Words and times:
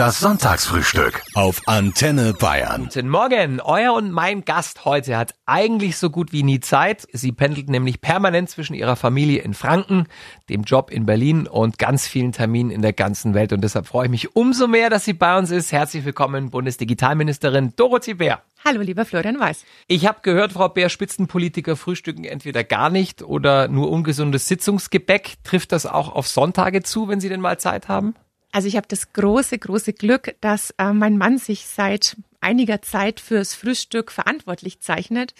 Das 0.00 0.18
Sonntagsfrühstück 0.20 1.20
auf 1.34 1.60
Antenne 1.66 2.32
Bayern. 2.32 2.84
Guten 2.84 3.10
Morgen. 3.10 3.60
Euer 3.60 3.92
und 3.92 4.12
mein 4.12 4.46
Gast 4.46 4.86
heute 4.86 5.14
hat 5.18 5.34
eigentlich 5.44 5.98
so 5.98 6.08
gut 6.08 6.32
wie 6.32 6.42
nie 6.42 6.60
Zeit. 6.60 7.06
Sie 7.12 7.32
pendelt 7.32 7.68
nämlich 7.68 8.00
permanent 8.00 8.48
zwischen 8.48 8.72
ihrer 8.72 8.96
Familie 8.96 9.42
in 9.42 9.52
Franken, 9.52 10.06
dem 10.48 10.62
Job 10.62 10.90
in 10.90 11.04
Berlin 11.04 11.46
und 11.46 11.78
ganz 11.78 12.06
vielen 12.06 12.32
Terminen 12.32 12.70
in 12.70 12.80
der 12.80 12.94
ganzen 12.94 13.34
Welt. 13.34 13.52
Und 13.52 13.60
deshalb 13.60 13.88
freue 13.88 14.06
ich 14.06 14.10
mich 14.10 14.34
umso 14.34 14.68
mehr, 14.68 14.88
dass 14.88 15.04
sie 15.04 15.12
bei 15.12 15.36
uns 15.36 15.50
ist. 15.50 15.70
Herzlich 15.70 16.06
willkommen, 16.06 16.48
Bundesdigitalministerin 16.48 17.74
Dorothee 17.76 18.14
Bär. 18.14 18.40
Hallo, 18.64 18.80
lieber 18.80 19.04
Florian 19.04 19.38
Weiß. 19.38 19.66
Ich 19.86 20.06
habe 20.06 20.20
gehört, 20.22 20.52
Frau 20.52 20.70
Bär, 20.70 20.88
Spitzenpolitiker 20.88 21.76
frühstücken 21.76 22.24
entweder 22.24 22.64
gar 22.64 22.88
nicht 22.88 23.22
oder 23.22 23.68
nur 23.68 23.90
ungesundes 23.90 24.48
Sitzungsgebäck. 24.48 25.44
Trifft 25.44 25.72
das 25.72 25.84
auch 25.84 26.14
auf 26.14 26.26
Sonntage 26.26 26.82
zu, 26.82 27.08
wenn 27.08 27.20
Sie 27.20 27.28
denn 27.28 27.42
mal 27.42 27.58
Zeit 27.58 27.88
haben? 27.88 28.14
Also 28.52 28.68
ich 28.68 28.76
habe 28.76 28.88
das 28.88 29.12
große, 29.12 29.58
große 29.58 29.92
Glück, 29.92 30.34
dass 30.40 30.74
äh, 30.78 30.92
mein 30.92 31.18
Mann 31.18 31.38
sich 31.38 31.66
seit 31.66 32.16
einiger 32.40 32.82
Zeit 32.82 33.20
fürs 33.20 33.54
Frühstück 33.54 34.10
verantwortlich 34.10 34.80
zeichnet. 34.80 35.34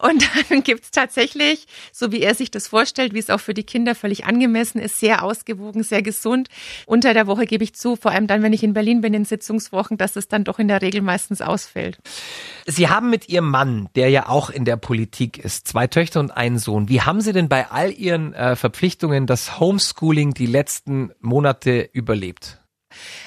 Und 0.00 0.28
dann 0.48 0.62
gibt's 0.62 0.90
tatsächlich, 0.90 1.66
so 1.92 2.12
wie 2.12 2.20
er 2.20 2.34
sich 2.34 2.50
das 2.50 2.68
vorstellt, 2.68 3.14
wie 3.14 3.18
es 3.18 3.30
auch 3.30 3.40
für 3.40 3.54
die 3.54 3.64
Kinder 3.64 3.94
völlig 3.94 4.24
angemessen 4.24 4.78
ist, 4.78 4.98
sehr 4.98 5.22
ausgewogen, 5.22 5.82
sehr 5.82 6.02
gesund. 6.02 6.48
Unter 6.86 7.14
der 7.14 7.26
Woche 7.26 7.46
gebe 7.46 7.64
ich 7.64 7.74
zu, 7.74 7.96
vor 7.96 8.12
allem 8.12 8.26
dann, 8.26 8.42
wenn 8.42 8.52
ich 8.52 8.62
in 8.62 8.72
Berlin 8.72 9.00
bin 9.00 9.14
in 9.14 9.24
Sitzungswochen, 9.24 9.96
dass 9.98 10.16
es 10.16 10.28
dann 10.28 10.44
doch 10.44 10.58
in 10.58 10.68
der 10.68 10.82
Regel 10.82 11.02
meistens 11.02 11.40
ausfällt. 11.40 11.98
Sie 12.66 12.88
haben 12.88 13.10
mit 13.10 13.28
Ihrem 13.28 13.50
Mann, 13.50 13.88
der 13.94 14.10
ja 14.10 14.28
auch 14.28 14.50
in 14.50 14.64
der 14.64 14.76
Politik 14.76 15.38
ist, 15.38 15.68
zwei 15.68 15.86
Töchter 15.86 16.20
und 16.20 16.30
einen 16.30 16.58
Sohn. 16.58 16.88
Wie 16.88 17.02
haben 17.02 17.20
Sie 17.20 17.32
denn 17.32 17.48
bei 17.48 17.70
all 17.70 17.92
Ihren 17.92 18.32
äh, 18.34 18.56
Verpflichtungen 18.56 19.26
das 19.26 19.60
Homeschooling 19.60 20.34
die 20.34 20.46
letzten 20.46 21.12
Monate 21.20 21.88
überlebt? 21.92 22.60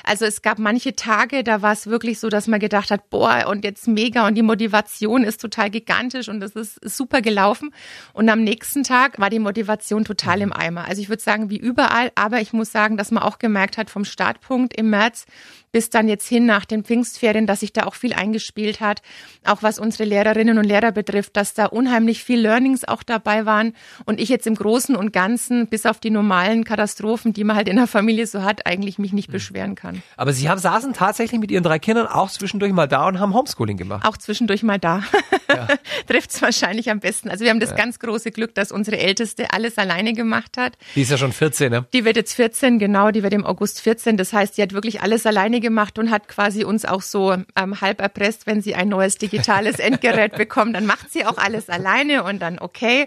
Also 0.03 0.25
es 0.25 0.41
gab 0.41 0.59
manche 0.59 0.95
Tage, 0.95 1.43
da 1.43 1.61
war 1.61 1.73
es 1.73 1.88
wirklich 1.88 2.20
so, 2.20 2.29
dass 2.29 2.47
man 2.47 2.59
gedacht 2.59 2.91
hat, 2.91 3.09
boah, 3.09 3.45
und 3.47 3.63
jetzt 3.63 3.87
mega 3.87 4.27
und 4.27 4.35
die 4.35 4.41
Motivation 4.41 5.23
ist 5.23 5.41
total 5.41 5.70
gigantisch 5.70 6.29
und 6.29 6.40
das 6.40 6.51
ist 6.51 6.79
super 6.84 7.21
gelaufen. 7.21 7.73
Und 8.13 8.29
am 8.29 8.43
nächsten 8.43 8.84
Tag 8.84 9.20
war 9.20 9.29
die 9.29 9.39
Motivation 9.39 10.05
total 10.05 10.41
im 10.41 10.54
Eimer. 10.54 10.85
Also 10.85 11.01
ich 11.01 11.09
würde 11.09 11.21
sagen, 11.21 11.49
wie 11.49 11.57
überall, 11.57 12.12
aber 12.15 12.41
ich 12.41 12.54
muss 12.54 12.71
sagen, 12.71 12.98
dass 12.98 13.12
man 13.12 13.23
auch 13.23 13.39
gemerkt 13.39 13.77
hat 13.77 13.89
vom 13.89 14.05
Startpunkt 14.05 14.76
im 14.76 14.89
März, 14.89 15.26
bis 15.71 15.89
dann 15.89 16.07
jetzt 16.07 16.27
hin 16.27 16.45
nach 16.45 16.65
den 16.65 16.83
Pfingstferien, 16.83 17.47
dass 17.47 17.61
sich 17.61 17.73
da 17.73 17.83
auch 17.83 17.95
viel 17.95 18.13
eingespielt 18.13 18.81
hat, 18.81 19.01
auch 19.45 19.63
was 19.63 19.79
unsere 19.79 20.03
Lehrerinnen 20.03 20.57
und 20.57 20.65
Lehrer 20.65 20.91
betrifft, 20.91 21.37
dass 21.37 21.53
da 21.53 21.65
unheimlich 21.65 22.23
viel 22.23 22.39
Learnings 22.39 22.85
auch 22.85 23.03
dabei 23.03 23.45
waren 23.45 23.73
und 24.05 24.19
ich 24.19 24.29
jetzt 24.29 24.47
im 24.47 24.55
Großen 24.55 24.95
und 24.95 25.13
Ganzen, 25.13 25.67
bis 25.67 25.85
auf 25.85 25.99
die 25.99 26.09
normalen 26.09 26.63
Katastrophen, 26.63 27.33
die 27.33 27.43
man 27.43 27.55
halt 27.55 27.69
in 27.69 27.77
der 27.77 27.87
Familie 27.87 28.27
so 28.27 28.43
hat, 28.43 28.65
eigentlich 28.65 28.99
mich 28.99 29.13
nicht 29.13 29.29
mhm. 29.29 29.33
beschweren 29.33 29.75
kann. 29.75 30.03
Aber 30.17 30.33
Sie 30.33 30.49
haben, 30.49 30.59
saßen 30.59 30.93
tatsächlich 30.93 31.39
mit 31.39 31.51
Ihren 31.51 31.63
drei 31.63 31.79
Kindern 31.79 32.07
auch 32.07 32.29
zwischendurch 32.29 32.73
mal 32.73 32.87
da 32.87 33.07
und 33.07 33.19
haben 33.19 33.33
Homeschooling 33.33 33.77
gemacht. 33.77 34.05
Auch 34.05 34.17
zwischendurch 34.17 34.63
mal 34.63 34.79
da. 34.79 35.03
Ja. 35.49 35.67
Trifft 36.07 36.31
es 36.31 36.41
wahrscheinlich 36.41 36.89
am 36.89 36.99
besten. 36.99 37.29
Also 37.29 37.43
wir 37.43 37.49
haben 37.49 37.59
das 37.59 37.71
ja. 37.71 37.75
ganz 37.77 37.99
große 37.99 38.31
Glück, 38.31 38.53
dass 38.55 38.71
unsere 38.71 38.97
Älteste 38.97 39.51
alles 39.51 39.77
alleine 39.77 40.13
gemacht 40.13 40.57
hat. 40.57 40.77
Die 40.95 41.01
ist 41.01 41.11
ja 41.11 41.17
schon 41.17 41.31
14, 41.31 41.71
ne? 41.71 41.85
Die 41.93 42.05
wird 42.05 42.17
jetzt 42.17 42.33
14, 42.33 42.79
genau, 42.79 43.11
die 43.11 43.23
wird 43.23 43.33
im 43.33 43.45
August 43.45 43.81
14. 43.81 44.17
Das 44.17 44.33
heißt, 44.33 44.57
die 44.57 44.61
hat 44.61 44.73
wirklich 44.73 45.01
alles 45.01 45.25
alleine 45.25 45.60
gemacht 45.62 45.98
und 45.99 46.12
hat 46.12 46.27
quasi 46.27 46.63
uns 46.63 46.85
auch 46.85 47.01
so 47.01 47.34
ähm, 47.34 47.81
halb 47.81 48.01
erpresst, 48.01 48.48
wenn 48.48 48.62
sie 48.62 48.76
ein 48.76 48.90
neues 48.90 49.15
digitales 49.15 49.79
Endgerät 49.79 50.35
bekommt, 50.35 50.76
dann 50.76 50.85
macht 50.85 51.12
sie 51.12 51.26
auch 51.26 51.37
alles 51.37 51.70
alleine 51.70 52.23
und 52.23 52.41
dann 52.41 52.59
okay 52.59 53.05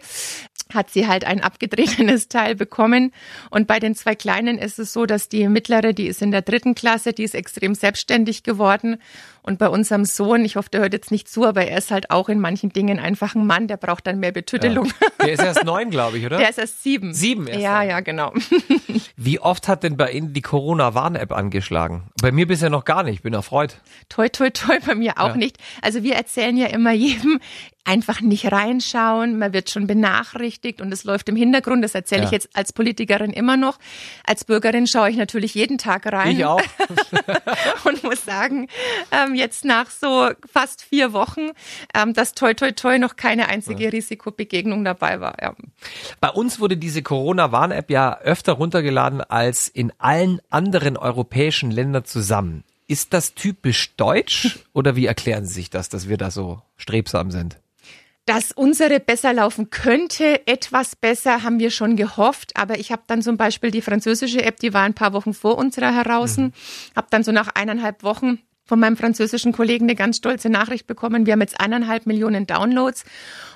hat 0.75 0.91
sie 0.91 1.07
halt 1.07 1.25
ein 1.25 1.41
abgetretenes 1.41 2.29
Teil 2.29 2.55
bekommen. 2.55 3.13
Und 3.51 3.67
bei 3.67 3.79
den 3.79 3.95
zwei 3.95 4.15
Kleinen 4.15 4.59
ist 4.59 4.79
es 4.79 4.93
so, 4.93 5.07
dass 5.07 5.29
die 5.29 5.49
mittlere, 5.49 5.93
die 5.93 6.07
ist 6.07 6.23
in 6.23 6.31
der 6.31 6.43
dritten 6.43 6.75
Klasse, 6.75 7.13
die 7.13 7.25
ist 7.25 7.35
extrem 7.35 7.75
selbstständig 7.75 8.43
geworden. 8.43 8.99
Und 9.47 9.59
bei 9.59 9.69
unserem 9.69 10.07
Sohn, 10.07 10.43
ich 10.45 10.57
hoffe, 10.57 10.71
der 10.71 10.81
hört 10.81 10.95
jetzt 10.95 11.11
nicht 11.11 11.29
zu, 11.29 11.45
aber 11.45 11.67
er 11.67 11.77
ist 11.77 11.91
halt 11.91 12.11
auch 12.11 12.31
in 12.31 12.41
manchen 12.41 12.71
Dingen 12.71 12.99
einfach 12.99 13.35
ein 13.35 13.47
Mann, 13.47 13.69
der 13.69 13.77
braucht 13.77 14.07
dann 14.07 14.19
mehr 14.19 14.33
Betüttelung. 14.33 14.87
Ja. 14.87 15.27
Der 15.27 15.33
ist 15.35 15.43
erst 15.43 15.65
neun, 15.65 15.91
glaube 15.91 16.17
ich, 16.17 16.25
oder? 16.25 16.39
Der 16.45 16.49
ist 16.49 16.59
erst 16.59 16.83
sieben. 16.83 17.13
Sieben 17.13 17.47
erst. 17.47 17.61
Ja, 17.61 17.81
dann. 17.81 17.89
ja, 17.89 18.01
genau. 18.01 18.33
Wie 19.17 19.39
oft 19.41 19.69
hat 19.69 19.83
denn 19.83 19.99
bei 19.99 20.13
Ihnen 20.13 20.33
die 20.33 20.41
Corona-Warn-App 20.41 21.33
angeschlagen? 21.33 22.05
Bei 22.23 22.33
mir 22.33 22.47
bisher 22.47 22.71
noch 22.71 22.85
gar 22.85 23.03
nicht, 23.03 23.23
bin 23.23 23.35
erfreut. 23.35 23.81
Toi, 24.09 24.31
toi, 24.31 24.49
toi, 24.49 24.79
bei 24.85 24.95
mir 24.95 25.19
auch 25.19 25.29
ja. 25.29 25.37
nicht. 25.37 25.59
Also 25.83 26.03
wir 26.03 26.15
erzählen 26.15 26.57
ja 26.57 26.67
immer 26.67 26.93
jedem, 26.93 27.39
einfach 27.85 28.21
nicht 28.21 28.51
reinschauen, 28.51 29.39
man 29.39 29.53
wird 29.53 29.71
schon 29.71 29.87
benachrichtigt 29.87 30.81
und 30.81 30.93
es 30.93 31.05
läuft 31.05 31.29
im 31.29 31.37
Hintergrund, 31.37 31.85
das 31.85 31.95
erzähle 31.95 32.23
ja. 32.23 32.27
ich 32.27 32.33
jetzt 32.33 32.49
als 32.55 32.73
Politikerin 32.73 33.31
immer 33.31 33.57
noch. 33.57 33.79
Als 34.25 34.45
Bürgerin 34.45 34.87
schaue 34.87 35.11
ich 35.11 35.17
natürlich 35.17 35.55
jeden 35.55 35.77
Tag 35.77 36.11
rein. 36.11 36.37
Ich 36.37 36.45
auch. 36.45 36.63
und 37.85 38.03
muss 38.03 38.25
sagen, 38.25 38.69
ähm, 39.13 39.35
jetzt 39.35 39.65
nach 39.65 39.91
so 39.91 40.31
fast 40.51 40.83
vier 40.83 41.13
Wochen, 41.13 41.51
ähm, 41.95 42.15
dass 42.15 42.33
toi 42.33 42.55
toi 42.55 42.73
toi 42.73 42.99
noch 42.99 43.17
keine 43.17 43.49
einzige 43.49 43.85
ja. 43.85 43.91
Risikobegegnung 43.91 44.85
dabei 44.85 45.21
war. 45.21 45.37
Ja. 45.41 45.55
Bei 46.21 46.31
uns 46.31 46.61
wurde 46.61 46.77
diese 46.77 47.03
Corona-Warn-App 47.03 47.91
ja 47.91 48.19
öfter 48.19 48.55
runtergeladen 48.55 49.21
als 49.21 49.69
in 49.69 49.93
allen 49.99 50.41
anderen 50.49 50.97
europäischen 50.97 51.71
Ländern 51.71 52.05
zusammen. 52.05 52.65
Ist 52.87 53.13
das 53.13 53.35
typisch 53.35 53.95
deutsch 53.97 54.59
oder 54.73 54.97
wie 54.97 55.07
erklären 55.07 55.45
Sie 55.47 55.55
sich 55.55 55.71
das, 55.71 55.89
dass 55.89 56.09
wir 56.09 56.17
da 56.17 56.31
so 56.31 56.63
strebsam 56.77 57.31
sind? 57.31 57.59
Dass 58.27 58.53
unsere 58.53 59.01
besser 59.01 59.35
laufen 59.35 59.69
könnte, 59.69 60.47
etwas 60.47 60.97
besser, 60.97 61.43
haben 61.43 61.59
wir 61.59 61.71
schon 61.71 61.97
gehofft. 61.97 62.57
Aber 62.57 62.79
ich 62.79 62.91
habe 62.91 63.03
dann 63.07 63.21
zum 63.21 63.37
Beispiel 63.37 63.71
die 63.71 63.83
französische 63.83 64.43
App, 64.43 64.59
die 64.61 64.73
war 64.73 64.83
ein 64.83 64.95
paar 64.95 65.13
Wochen 65.13 65.35
vor 65.35 65.59
unserer 65.59 65.95
heraus, 65.95 66.39
mhm. 66.39 66.53
habe 66.97 67.09
dann 67.11 67.23
so 67.23 67.33
nach 67.33 67.49
eineinhalb 67.55 68.03
Wochen 68.03 68.39
von 68.65 68.81
meinem 68.81 68.97
französischen 68.97 69.53
Kollegen 69.53 69.85
eine 69.85 69.95
ganz 69.95 70.17
stolze 70.17 70.49
Nachricht 70.49 70.87
bekommen. 70.87 71.27
Wir 71.27 71.35
haben 71.35 71.41
jetzt 71.41 71.61
eineinhalb 71.61 72.07
Millionen 72.07 72.47
Downloads. 72.47 73.05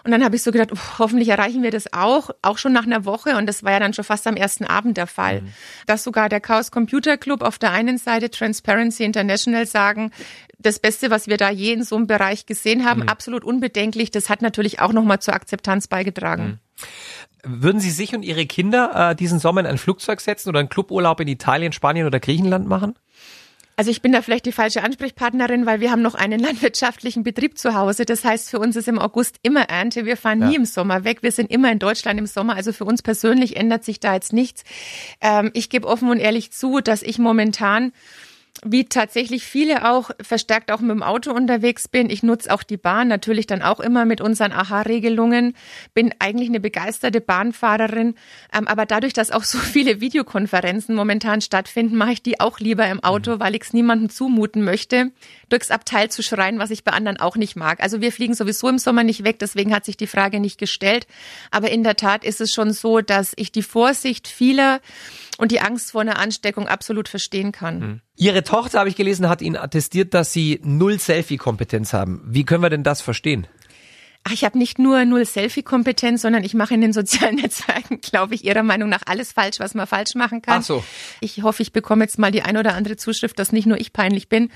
Und 0.04 0.10
dann 0.10 0.22
habe 0.22 0.36
ich 0.36 0.42
so 0.42 0.52
gedacht, 0.52 0.70
oh, 0.72 0.98
hoffentlich 0.98 1.28
erreichen 1.28 1.62
wir 1.62 1.70
das 1.70 1.92
auch, 1.92 2.30
auch 2.42 2.58
schon 2.58 2.72
nach 2.72 2.84
einer 2.84 3.04
Woche. 3.04 3.36
Und 3.36 3.46
das 3.46 3.64
war 3.64 3.72
ja 3.72 3.80
dann 3.80 3.94
schon 3.94 4.04
fast 4.04 4.26
am 4.26 4.36
ersten 4.36 4.64
Abend 4.64 4.96
der 4.96 5.06
Fall. 5.06 5.42
Mhm. 5.42 5.48
Dass 5.86 6.04
sogar 6.04 6.28
der 6.28 6.40
Chaos 6.40 6.70
Computer 6.70 7.16
Club 7.16 7.42
auf 7.42 7.58
der 7.58 7.72
einen 7.72 7.98
Seite 7.98 8.30
Transparency 8.30 9.04
International 9.04 9.66
sagen, 9.66 10.10
das 10.58 10.78
Beste, 10.78 11.10
was 11.10 11.26
wir 11.26 11.36
da 11.36 11.50
je 11.50 11.72
in 11.72 11.84
so 11.84 11.96
einem 11.96 12.06
Bereich 12.06 12.44
gesehen 12.44 12.84
haben, 12.84 13.02
mhm. 13.02 13.08
absolut 13.08 13.44
unbedenklich. 13.44 14.10
Das 14.10 14.28
hat 14.28 14.42
natürlich 14.42 14.80
auch 14.80 14.92
nochmal 14.92 15.20
zur 15.20 15.34
Akzeptanz 15.34 15.86
beigetragen. 15.86 16.60
Mhm. 17.44 17.62
Würden 17.62 17.80
Sie 17.80 17.90
sich 17.90 18.14
und 18.14 18.24
Ihre 18.24 18.46
Kinder 18.46 19.10
äh, 19.10 19.16
diesen 19.16 19.38
Sommer 19.38 19.60
in 19.60 19.66
ein 19.66 19.78
Flugzeug 19.78 20.20
setzen 20.20 20.48
oder 20.48 20.58
einen 20.58 20.68
Cluburlaub 20.68 21.20
in 21.20 21.28
Italien, 21.28 21.72
Spanien 21.72 22.06
oder 22.06 22.20
Griechenland 22.20 22.66
machen? 22.66 22.94
Also 23.78 23.92
ich 23.92 24.02
bin 24.02 24.10
da 24.10 24.22
vielleicht 24.22 24.44
die 24.44 24.50
falsche 24.50 24.82
Ansprechpartnerin, 24.82 25.64
weil 25.64 25.78
wir 25.78 25.92
haben 25.92 26.02
noch 26.02 26.16
einen 26.16 26.40
landwirtschaftlichen 26.46 27.22
Betrieb 27.22 27.56
zu 27.58 27.74
Hause. 27.74 28.04
Das 28.04 28.24
heißt, 28.24 28.50
für 28.50 28.58
uns 28.58 28.74
ist 28.74 28.88
im 28.88 28.98
August 28.98 29.36
immer 29.44 29.68
Ernte. 29.68 30.04
Wir 30.04 30.16
fahren 30.16 30.40
ja. 30.40 30.48
nie 30.48 30.56
im 30.56 30.64
Sommer 30.64 31.04
weg. 31.04 31.22
Wir 31.22 31.30
sind 31.30 31.48
immer 31.48 31.70
in 31.70 31.78
Deutschland 31.78 32.18
im 32.18 32.26
Sommer. 32.26 32.56
Also 32.56 32.72
für 32.72 32.84
uns 32.84 33.02
persönlich 33.02 33.56
ändert 33.56 33.84
sich 33.84 34.00
da 34.00 34.14
jetzt 34.14 34.32
nichts. 34.32 34.64
Ähm, 35.20 35.52
ich 35.54 35.70
gebe 35.70 35.86
offen 35.86 36.10
und 36.10 36.18
ehrlich 36.18 36.50
zu, 36.50 36.80
dass 36.80 37.02
ich 37.02 37.20
momentan 37.20 37.92
wie 38.64 38.84
tatsächlich 38.84 39.44
viele 39.44 39.88
auch 39.88 40.10
verstärkt 40.20 40.72
auch 40.72 40.80
mit 40.80 40.90
dem 40.90 41.02
Auto 41.02 41.32
unterwegs 41.32 41.86
bin. 41.86 42.10
Ich 42.10 42.22
nutze 42.22 42.52
auch 42.52 42.62
die 42.62 42.76
Bahn, 42.76 43.06
natürlich 43.06 43.46
dann 43.46 43.62
auch 43.62 43.78
immer 43.78 44.04
mit 44.04 44.20
unseren 44.20 44.52
AHA-Regelungen. 44.52 45.54
Bin 45.94 46.12
eigentlich 46.18 46.48
eine 46.48 46.58
begeisterte 46.58 47.20
Bahnfahrerin. 47.20 48.14
Ähm, 48.52 48.66
aber 48.66 48.84
dadurch, 48.84 49.12
dass 49.12 49.30
auch 49.30 49.44
so 49.44 49.58
viele 49.58 50.00
Videokonferenzen 50.00 50.94
momentan 50.94 51.40
stattfinden, 51.40 51.96
mache 51.96 52.12
ich 52.12 52.22
die 52.22 52.40
auch 52.40 52.58
lieber 52.58 52.86
im 52.88 53.02
Auto, 53.02 53.36
mhm. 53.36 53.40
weil 53.40 53.54
ich 53.54 53.62
es 53.62 53.72
niemandem 53.72 54.10
zumuten 54.10 54.64
möchte, 54.64 55.12
durchs 55.48 55.70
Abteil 55.70 56.10
zu 56.10 56.22
schreien, 56.22 56.58
was 56.58 56.70
ich 56.70 56.82
bei 56.82 56.92
anderen 56.92 57.20
auch 57.20 57.36
nicht 57.36 57.54
mag. 57.54 57.80
Also 57.80 58.00
wir 58.00 58.12
fliegen 58.12 58.34
sowieso 58.34 58.68
im 58.68 58.78
Sommer 58.78 59.04
nicht 59.04 59.22
weg, 59.22 59.38
deswegen 59.38 59.72
hat 59.74 59.84
sich 59.84 59.96
die 59.96 60.06
Frage 60.08 60.40
nicht 60.40 60.58
gestellt. 60.58 61.06
Aber 61.52 61.70
in 61.70 61.84
der 61.84 61.96
Tat 61.96 62.24
ist 62.24 62.40
es 62.40 62.52
schon 62.52 62.72
so, 62.72 63.00
dass 63.00 63.34
ich 63.36 63.52
die 63.52 63.62
Vorsicht 63.62 64.26
vieler 64.26 64.80
und 65.38 65.52
die 65.52 65.60
Angst 65.60 65.92
vor 65.92 66.00
einer 66.00 66.18
Ansteckung 66.18 66.66
absolut 66.66 67.08
verstehen 67.08 67.52
kann. 67.52 67.78
Mhm. 67.78 68.00
Ihre 68.20 68.42
Tochter, 68.42 68.80
habe 68.80 68.88
ich 68.88 68.96
gelesen, 68.96 69.28
hat 69.28 69.42
Ihnen 69.42 69.56
attestiert, 69.56 70.12
dass 70.12 70.32
Sie 70.32 70.60
null 70.64 70.98
Selfie-Kompetenz 70.98 71.92
haben. 71.92 72.20
Wie 72.24 72.44
können 72.44 72.64
wir 72.64 72.70
denn 72.70 72.82
das 72.82 73.00
verstehen? 73.00 73.46
Ach, 74.28 74.32
ich 74.32 74.44
habe 74.44 74.58
nicht 74.58 74.78
nur 74.78 75.06
null 75.06 75.24
Selfie-Kompetenz, 75.24 76.20
sondern 76.20 76.44
ich 76.44 76.52
mache 76.52 76.74
in 76.74 76.82
den 76.82 76.92
sozialen 76.92 77.36
Netzwerken, 77.42 78.00
glaube 78.02 78.34
ich, 78.34 78.44
Ihrer 78.44 78.62
Meinung 78.62 78.90
nach 78.90 79.00
alles 79.06 79.32
falsch, 79.32 79.58
was 79.58 79.74
man 79.74 79.86
falsch 79.86 80.14
machen 80.16 80.42
kann. 80.42 80.58
Ach 80.58 80.62
so. 80.62 80.84
Ich 81.20 81.42
hoffe, 81.42 81.62
ich 81.62 81.72
bekomme 81.72 82.04
jetzt 82.04 82.18
mal 82.18 82.30
die 82.30 82.42
ein 82.42 82.58
oder 82.58 82.74
andere 82.74 82.96
Zuschrift, 82.96 83.38
dass 83.38 83.52
nicht 83.52 83.66
nur 83.66 83.80
ich 83.80 83.94
peinlich 83.94 84.28
bin, 84.28 84.50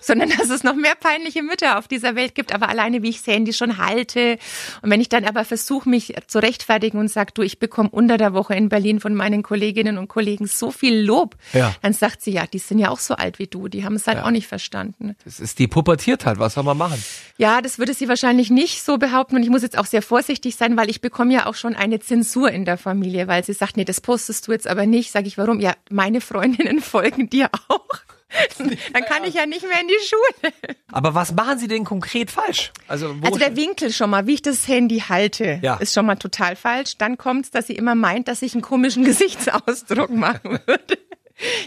sondern 0.00 0.30
dass 0.38 0.48
es 0.48 0.64
noch 0.64 0.74
mehr 0.74 0.94
peinliche 0.94 1.42
Mütter 1.42 1.78
auf 1.78 1.88
dieser 1.88 2.16
Welt 2.16 2.34
gibt. 2.34 2.54
Aber 2.54 2.70
alleine, 2.70 3.02
wie 3.02 3.10
ich 3.10 3.18
das 3.18 3.34
Handy 3.34 3.52
schon 3.52 3.76
halte 3.76 4.38
und 4.80 4.90
wenn 4.90 5.00
ich 5.00 5.10
dann 5.10 5.26
aber 5.26 5.44
versuche, 5.44 5.88
mich 5.88 6.14
zu 6.26 6.38
rechtfertigen 6.38 6.98
und 6.98 7.08
sage, 7.08 7.32
du, 7.34 7.42
ich 7.42 7.58
bekomme 7.58 7.90
unter 7.90 8.16
der 8.16 8.32
Woche 8.32 8.54
in 8.54 8.70
Berlin 8.70 8.98
von 8.98 9.14
meinen 9.14 9.42
Kolleginnen 9.42 9.98
und 9.98 10.08
Kollegen 10.08 10.46
so 10.46 10.70
viel 10.70 10.98
Lob, 10.98 11.36
ja. 11.52 11.74
dann 11.82 11.92
sagt 11.92 12.22
sie, 12.22 12.30
ja, 12.30 12.46
die 12.46 12.58
sind 12.58 12.78
ja 12.78 12.88
auch 12.88 13.00
so 13.00 13.14
alt 13.14 13.38
wie 13.38 13.46
du, 13.46 13.68
die 13.68 13.84
haben 13.84 13.96
es 13.96 14.06
halt 14.06 14.18
ja. 14.18 14.24
auch 14.24 14.30
nicht 14.30 14.46
verstanden. 14.46 15.16
Das 15.24 15.38
ist 15.38 15.58
die 15.58 15.68
pubertiert 15.68 16.24
halt, 16.24 16.38
was 16.38 16.54
soll 16.54 16.64
man 16.64 16.78
machen? 16.78 17.02
Ja, 17.36 17.60
das 17.60 17.78
würde 17.78 17.92
sie 17.92 18.08
wahrscheinlich 18.08 18.50
nicht 18.50 18.82
so 18.82 18.96
behaupten 18.96 19.17
behaupten, 19.18 19.36
und 19.36 19.42
ich 19.42 19.50
muss 19.50 19.62
jetzt 19.62 19.76
auch 19.76 19.86
sehr 19.86 20.02
vorsichtig 20.02 20.54
sein, 20.54 20.76
weil 20.76 20.88
ich 20.88 21.00
bekomme 21.00 21.34
ja 21.34 21.46
auch 21.46 21.54
schon 21.54 21.74
eine 21.74 21.98
Zensur 21.98 22.50
in 22.50 22.64
der 22.64 22.78
Familie, 22.78 23.26
weil 23.26 23.44
sie 23.44 23.52
sagt, 23.52 23.76
nee, 23.76 23.84
das 23.84 24.00
postest 24.00 24.46
du 24.46 24.52
jetzt 24.52 24.68
aber 24.68 24.86
nicht. 24.86 25.10
Sage 25.10 25.26
ich, 25.26 25.36
warum? 25.38 25.58
Ja, 25.58 25.74
meine 25.90 26.20
Freundinnen 26.20 26.80
folgen 26.80 27.28
dir 27.28 27.50
auch. 27.68 27.88
Dann 28.58 29.04
kann 29.06 29.24
ich 29.24 29.34
ja 29.34 29.46
nicht 29.46 29.62
mehr 29.62 29.80
in 29.80 29.88
die 29.88 29.94
Schule. 30.06 30.52
Aber 30.92 31.14
was 31.14 31.32
machen 31.32 31.58
Sie 31.58 31.66
denn 31.66 31.84
konkret 31.84 32.30
falsch? 32.30 32.72
Also, 32.86 33.16
also 33.22 33.38
der 33.38 33.56
Winkel 33.56 33.90
schon 33.90 34.10
mal, 34.10 34.26
wie 34.26 34.34
ich 34.34 34.42
das 34.42 34.68
Handy 34.68 35.00
halte, 35.08 35.58
ja. 35.62 35.76
ist 35.76 35.94
schon 35.94 36.04
mal 36.04 36.16
total 36.16 36.54
falsch. 36.54 36.98
Dann 36.98 37.16
kommt 37.16 37.46
es, 37.46 37.50
dass 37.50 37.66
sie 37.68 37.72
immer 37.74 37.94
meint, 37.94 38.28
dass 38.28 38.42
ich 38.42 38.52
einen 38.52 38.62
komischen 38.62 39.02
Gesichtsausdruck 39.04 40.10
machen 40.10 40.60
würde. 40.66 40.98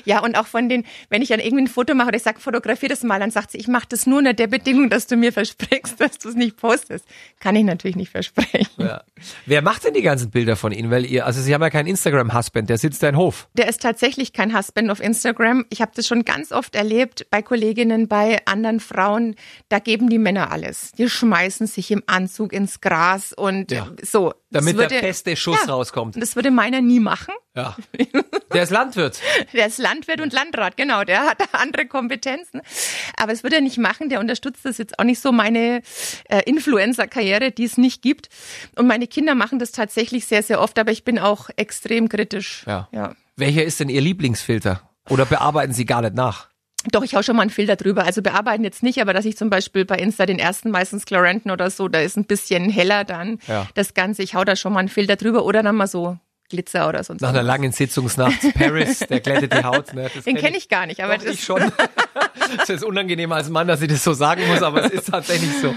Ja, 0.06 0.22
und 0.22 0.36
auch 0.36 0.48
von 0.48 0.70
den, 0.70 0.84
wenn 1.10 1.22
ich 1.22 1.30
dann 1.30 1.40
irgendwie 1.40 1.64
ein 1.64 1.68
Foto 1.68 1.94
mache 1.94 2.10
oder 2.10 2.18
ich 2.18 2.24
sage, 2.24 2.40
fotografier 2.40 2.90
das 2.90 3.04
mal, 3.04 3.20
dann 3.20 3.32
sagt 3.32 3.52
sie, 3.52 3.58
ich 3.58 3.68
mache 3.68 3.88
das 3.90 4.06
nur 4.06 4.20
unter 4.20 4.34
der 4.34 4.48
Bedingung, 4.48 4.90
dass 4.90 5.08
du 5.08 5.16
mir 5.16 5.32
versprichst, 5.32 6.00
dass 6.00 6.18
du 6.18 6.30
es 6.30 6.36
nicht 6.36 6.58
postest. 6.58 7.06
Kann 7.40 7.56
ich 7.56 7.64
natürlich 7.64 7.96
nicht 7.96 8.12
versprechen. 8.12 8.68
Ja. 8.78 9.04
Wer 9.46 9.62
macht 9.62 9.86
denn 9.86 9.94
die 9.94 10.02
ganzen 10.02 10.32
Bilder 10.32 10.56
von 10.56 10.72
Ihnen? 10.72 10.92
Weil 10.92 11.06
ihr, 11.06 11.26
also 11.26 11.42
Sie 11.42 11.54
haben 11.54 11.62
ja 11.62 11.70
keinen 11.70 11.88
Instagram-Husband, 11.88 12.70
der 12.70 12.78
sitzt 12.78 13.04
da 13.04 13.10
in 13.10 13.18
Hof. 13.18 13.48
Der 13.54 13.68
ist 13.68 13.82
tatsächlich 13.82 14.34
kein 14.34 14.58
Husband 14.58 14.90
auf 14.90 15.00
Instagram. 15.00 15.66
Ich 15.70 15.82
habe 15.82 15.92
das 15.96 16.08
schon 16.08 16.26
ganz 16.26 16.52
oft 16.52 16.76
erlebt 16.76 17.28
bei 17.30 17.42
Kolleginnen, 17.42 18.08
bei 18.08 18.46
anderen 18.46 18.80
Frauen. 18.80 19.36
Da 19.70 19.80
geben 19.80 20.10
die 20.10 20.18
Männer 20.18 20.52
alles. 20.52 20.92
Die 20.94 21.10
schmeißen 21.10 21.68
sich 21.68 21.92
im 21.92 22.04
Anzug 22.08 22.54
ins 22.54 22.82
Gras 22.82 23.34
und 23.34 23.72
ja. 23.72 23.88
so. 24.02 24.34
Damit 24.52 24.76
würde, 24.76 24.90
der 24.90 25.02
beste 25.02 25.36
Schuss 25.38 25.60
ja, 25.66 25.74
rauskommt. 25.74 26.22
Das 26.22 26.36
würde 26.36 26.52
meiner 26.52 26.82
nie 26.82 27.00
machen. 27.00 27.34
Ja. 27.56 27.76
Der 28.54 28.64
ist 28.64 28.70
Landwirt. 28.70 29.20
Der 29.54 29.68
ist 29.68 29.78
Landwirt 29.78 30.20
und 30.20 30.34
Landrat, 30.34 30.76
genau. 30.76 31.06
Der 31.06 31.22
hat 31.22 31.42
andere 31.54 31.86
Kompetenzen. 31.86 32.62
Aber 33.16 33.32
es 33.32 33.44
würde 33.44 33.56
er 33.58 33.62
nicht 33.62 33.78
machen. 33.78 34.10
Der 34.10 34.20
unterstützt 34.20 34.66
das 34.66 34.78
jetzt 34.78 35.00
auch 35.00 35.06
nicht 35.06 35.22
so 35.22 35.32
meine 35.32 35.82
äh, 36.26 36.42
Influencer-Karriere, 36.46 37.52
die 37.52 37.64
es 37.64 37.78
nicht 37.78 38.02
gibt. 38.02 38.28
Und 38.76 38.88
meine 38.88 39.08
Kinder 39.08 39.36
machen 39.36 39.58
das 39.58 39.72
tatsächlich 39.72 40.26
sehr, 40.26 40.44
sehr 40.44 40.60
oft. 40.60 40.78
Aber 40.80 40.92
ich 40.92 41.06
bin 41.06 41.18
auch 41.18 41.50
extrem 41.56 42.10
kritisch. 42.10 42.66
Ja. 42.68 42.90
ja. 42.92 43.16
Welcher 43.38 43.64
ist 43.64 43.80
denn 43.80 43.88
Ihr 43.88 44.02
Lieblingsfilter? 44.02 44.90
Oder 45.10 45.26
bearbeiten 45.26 45.74
Sie 45.74 45.86
gar 45.86 46.02
nicht 46.02 46.14
nach? 46.14 46.51
Doch, 46.92 47.04
ich 47.04 47.16
hau 47.16 47.22
schon 47.22 47.36
mal 47.36 47.44
einen 47.44 47.52
Filter 47.52 47.76
drüber. 47.76 48.06
Also 48.06 48.22
bearbeiten 48.22 48.64
jetzt 48.64 48.82
nicht, 48.82 49.02
aber 49.02 49.14
dass 49.14 49.26
ich 49.26 49.38
zum 49.38 49.50
Beispiel 49.50 49.86
bei 49.86 49.98
Insta 49.98 50.26
den 50.26 50.40
ersten 50.40 50.72
meistens 50.72 51.06
Clarenten 51.06 51.52
oder 51.52 51.70
so, 51.70 51.88
da 51.88 52.00
ist 52.00 52.18
ein 52.18 52.26
bisschen 52.26 52.70
heller 52.70 53.04
dann 53.04 53.40
ja. 53.48 53.68
das 53.76 53.94
Ganze. 53.94 54.24
Ich 54.24 54.36
hau 54.36 54.44
da 54.44 54.56
schon 54.56 54.74
mal 54.74 54.80
einen 54.80 54.90
Filter 54.90 55.16
drüber 55.16 55.46
oder 55.46 55.62
dann 55.64 55.76
mal 55.76 55.88
so 55.88 56.18
Glitzer 56.52 56.90
oder 56.90 57.04
sonst 57.04 57.22
Nach 57.22 57.30
einer 57.30 57.44
langen 57.44 57.72
Sitzungsnacht 57.72 58.54
Paris, 58.54 59.00
der 59.00 59.22
glättet 59.22 59.54
die 59.54 59.64
Haut. 59.64 59.94
Ne? 59.94 60.10
Den 60.26 60.36
kenne 60.36 60.58
ich 60.58 60.70
gar 60.70 60.86
nicht, 60.86 61.02
aber 61.02 61.18
Doch, 61.18 61.26
das 61.26 61.34
ich 61.36 61.44
schon. 61.44 61.62
Es 62.62 62.70
ist 62.70 62.84
unangenehm 62.84 63.32
als 63.32 63.50
Mann, 63.50 63.68
dass 63.68 63.82
ich 63.82 63.88
das 63.88 64.04
so 64.04 64.12
sagen 64.12 64.46
muss, 64.48 64.62
aber 64.62 64.84
es 64.84 64.92
ist 64.92 65.10
tatsächlich 65.10 65.52
so. 65.62 65.74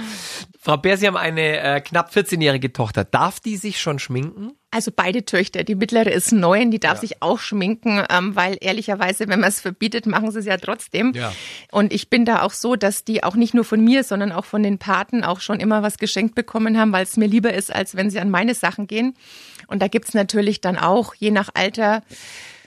Frau 0.59 0.77
Bär, 0.77 0.97
Sie 0.97 1.07
haben 1.07 1.17
eine 1.17 1.61
äh, 1.61 1.81
knapp 1.81 2.11
14-jährige 2.11 2.73
Tochter. 2.73 3.05
Darf 3.05 3.39
die 3.39 3.57
sich 3.57 3.81
schon 3.81 4.01
schminken? 4.01 4.53
Also 4.75 4.91
beide 4.91 5.25
Töchter. 5.25 5.63
Die 5.63 5.77
mittlere 5.77 6.11
ist 6.11 6.33
neun, 6.33 6.73
die 6.73 6.81
darf 6.81 6.95
ja. 6.95 7.03
sich 7.03 7.23
auch 7.23 7.39
schminken, 7.39 8.03
ähm, 8.11 8.35
weil 8.35 8.59
ehrlicherweise, 8.61 9.29
wenn 9.29 9.39
man 9.39 9.49
es 9.49 9.61
verbietet, 9.61 10.07
machen 10.07 10.33
sie 10.33 10.41
es 10.41 10.47
ja 10.47 10.57
trotzdem. 10.57 11.13
Ja. 11.15 11.33
Und 11.71 11.93
ich 11.93 12.11
bin 12.11 12.25
da 12.25 12.43
auch 12.43 12.51
so, 12.51 12.75
dass 12.75 13.05
die 13.05 13.23
auch 13.23 13.37
nicht 13.37 13.55
nur 13.55 13.63
von 13.63 13.81
mir, 13.81 14.03
sondern 14.03 14.33
auch 14.33 14.45
von 14.45 14.65
den 14.65 14.79
Paten 14.79 15.23
auch 15.23 15.39
schon 15.39 15.61
immer 15.61 15.85
was 15.85 15.97
geschenkt 15.99 16.35
bekommen 16.35 16.77
haben, 16.77 16.91
weil 16.91 17.05
es 17.05 17.17
mir 17.17 17.29
lieber 17.29 17.55
ist, 17.55 17.73
als 17.73 17.95
wenn 17.95 18.11
sie 18.11 18.19
an 18.19 18.31
meine 18.31 18.55
Sachen 18.55 18.89
gehen. 18.89 19.15
Und 19.69 19.81
da 19.81 19.87
gibt's 19.87 20.13
natürlich 20.13 20.61
dann 20.61 20.77
auch, 20.77 21.15
je 21.15 21.31
nach 21.31 21.51
Alter, 21.55 22.03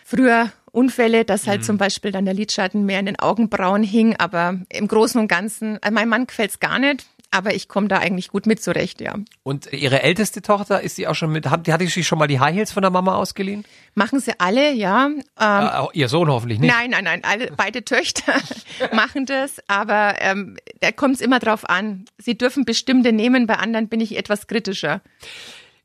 früher 0.06 0.54
Unfälle, 0.72 1.26
dass 1.26 1.46
halt 1.46 1.62
mhm. 1.62 1.66
zum 1.66 1.78
Beispiel 1.78 2.14
dann 2.14 2.24
der 2.24 2.34
Lidschatten 2.34 2.86
mehr 2.86 3.02
in 3.02 3.08
den 3.08 3.20
Augenbrauen 3.20 3.84
hing. 3.84 4.16
Aber 4.16 4.58
im 4.70 4.88
Großen 4.88 5.20
und 5.20 5.28
Ganzen, 5.28 5.78
also 5.82 5.94
meinem 5.94 6.08
Mann 6.08 6.28
gefällt's 6.28 6.62
gar 6.62 6.80
nicht. 6.80 7.06
Aber 7.32 7.54
ich 7.54 7.68
komme 7.68 7.88
da 7.88 8.00
eigentlich 8.00 8.30
gut 8.30 8.46
mit 8.46 8.62
zurecht, 8.62 9.02
ja. 9.02 9.16
Und 9.44 9.72
Ihre 9.74 10.02
älteste 10.02 10.42
Tochter, 10.42 10.82
ist 10.82 10.96
sie 10.96 11.08
auch 11.08 11.16
schon 11.16 11.32
mit, 11.32 11.50
hat, 11.50 11.68
hat 11.68 11.82
die 11.82 11.88
sich 11.88 12.08
schon 12.08 12.20
mal 12.20 12.28
die 12.28 12.40
High 12.40 12.56
Heels 12.56 12.72
von 12.72 12.82
der 12.82 12.92
Mama 12.92 13.16
ausgeliehen? 13.16 13.66
Machen 13.96 14.20
sie 14.20 14.40
alle, 14.40 14.72
ja. 14.72 15.08
Ähm, 15.08 15.24
äh, 15.38 15.44
auch 15.44 15.94
ihr 15.94 16.08
Sohn 16.08 16.30
hoffentlich 16.30 16.60
nicht. 16.60 16.74
Nein, 16.74 16.92
nein, 16.92 17.04
nein, 17.04 17.24
alle, 17.24 17.52
beide 17.56 17.84
Töchter 17.84 18.34
machen 18.94 19.26
das, 19.26 19.58
aber 19.68 20.16
ähm, 20.20 20.58
da 20.80 20.92
kommt 20.92 21.16
es 21.16 21.22
immer 21.22 21.40
drauf 21.40 21.70
an. 21.70 22.06
Sie 22.18 22.38
dürfen 22.38 22.64
bestimmte 22.64 23.12
nehmen, 23.12 23.46
bei 23.46 23.56
anderen 23.56 23.90
bin 23.90 24.00
ich 24.00 24.18
etwas 24.18 24.48
kritischer. 24.48 25.02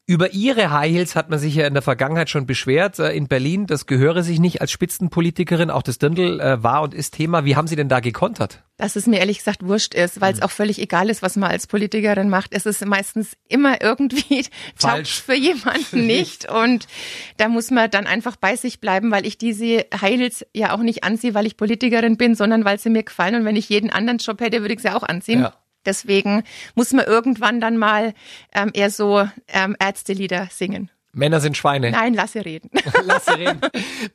Über 0.05 0.33
ihre 0.33 0.73
High 0.73 0.91
Heels 0.93 1.15
hat 1.15 1.31
man 1.31 1.39
sich 1.39 1.55
ja 1.55 1.65
in 1.65 1.75
der 1.75 1.83
Vergangenheit 1.83 2.29
schon 2.29 2.45
beschwert. 2.45 2.99
Äh, 2.99 3.13
in 3.13 3.29
Berlin, 3.29 3.69
das 3.69 3.87
gehöre 3.87 4.25
sich 4.25 4.41
nicht 4.41 4.61
als 4.61 4.73
Spitzenpolitikerin. 4.73 5.71
Auch 5.71 5.83
das 5.83 5.99
Dirndl 5.99 6.41
äh, 6.41 6.61
war 6.61 6.83
und 6.83 6.93
ist 6.93 7.15
Thema. 7.15 7.45
Wie 7.45 7.55
haben 7.55 7.69
Sie 7.69 7.77
denn 7.77 7.89
da 7.89 8.01
gekontert? 8.01 8.65
Dass 8.79 8.97
es 8.97 9.07
mir 9.07 9.21
ehrlich 9.21 9.39
gesagt 9.39 9.65
wurscht 9.65 9.95
ist, 9.95 10.21
weil 10.21 10.33
es 10.33 10.41
mhm. 10.41 10.47
auch 10.47 10.51
völlig 10.51 10.81
egal 10.81 11.09
ist, 11.09 11.23
was 11.23 11.37
man 11.37 11.53
als 11.53 11.69
Politikerin 11.69 12.29
macht. 12.29 12.51
Es 12.53 12.67
ist 12.67 12.85
meistens 12.85 13.37
immer 13.49 13.81
irgendwie 13.81 14.45
falsch 14.75 15.23
für 15.23 15.37
jemanden 15.37 16.05
nicht. 16.07 16.51
Und 16.51 16.89
da 17.37 17.47
muss 17.47 17.71
man 17.71 17.89
dann 17.89 18.09
einfach 18.09 18.35
bei 18.35 18.57
sich 18.57 18.81
bleiben, 18.81 19.13
weil 19.13 19.25
ich 19.25 19.39
diese 19.39 19.87
High 19.95 20.19
Heels 20.19 20.45
ja 20.53 20.75
auch 20.75 20.83
nicht 20.83 21.05
anziehe, 21.05 21.35
weil 21.35 21.47
ich 21.47 21.57
Politikerin 21.57 22.17
bin, 22.17 22.35
sondern 22.35 22.65
weil 22.65 22.81
sie 22.81 22.91
mir 22.91 23.05
gefallen. 23.05 23.37
Und 23.37 23.45
wenn 23.45 23.55
ich 23.55 23.69
jeden 23.69 23.91
anderen 23.91 24.19
Job 24.19 24.41
hätte, 24.41 24.63
würde 24.63 24.75
ich 24.75 24.81
sie 24.81 24.91
auch 24.91 25.05
anziehen. 25.05 25.43
Ja. 25.43 25.55
Deswegen 25.85 26.43
muss 26.75 26.93
man 26.93 27.07
irgendwann 27.07 27.61
dann 27.61 27.77
mal 27.77 28.15
ähm, 28.55 28.71
eher 28.75 28.91
so 28.91 29.29
ähm, 29.49 29.77
Ärztelieder 29.79 30.49
singen. 30.51 30.91
Männer 31.15 31.41
sind 31.41 31.57
Schweine. 31.57 31.91
Nein, 31.91 32.15
lasse 32.15 32.45
reden. 32.45 32.71
lasse 33.05 33.37
reden. 33.37 33.61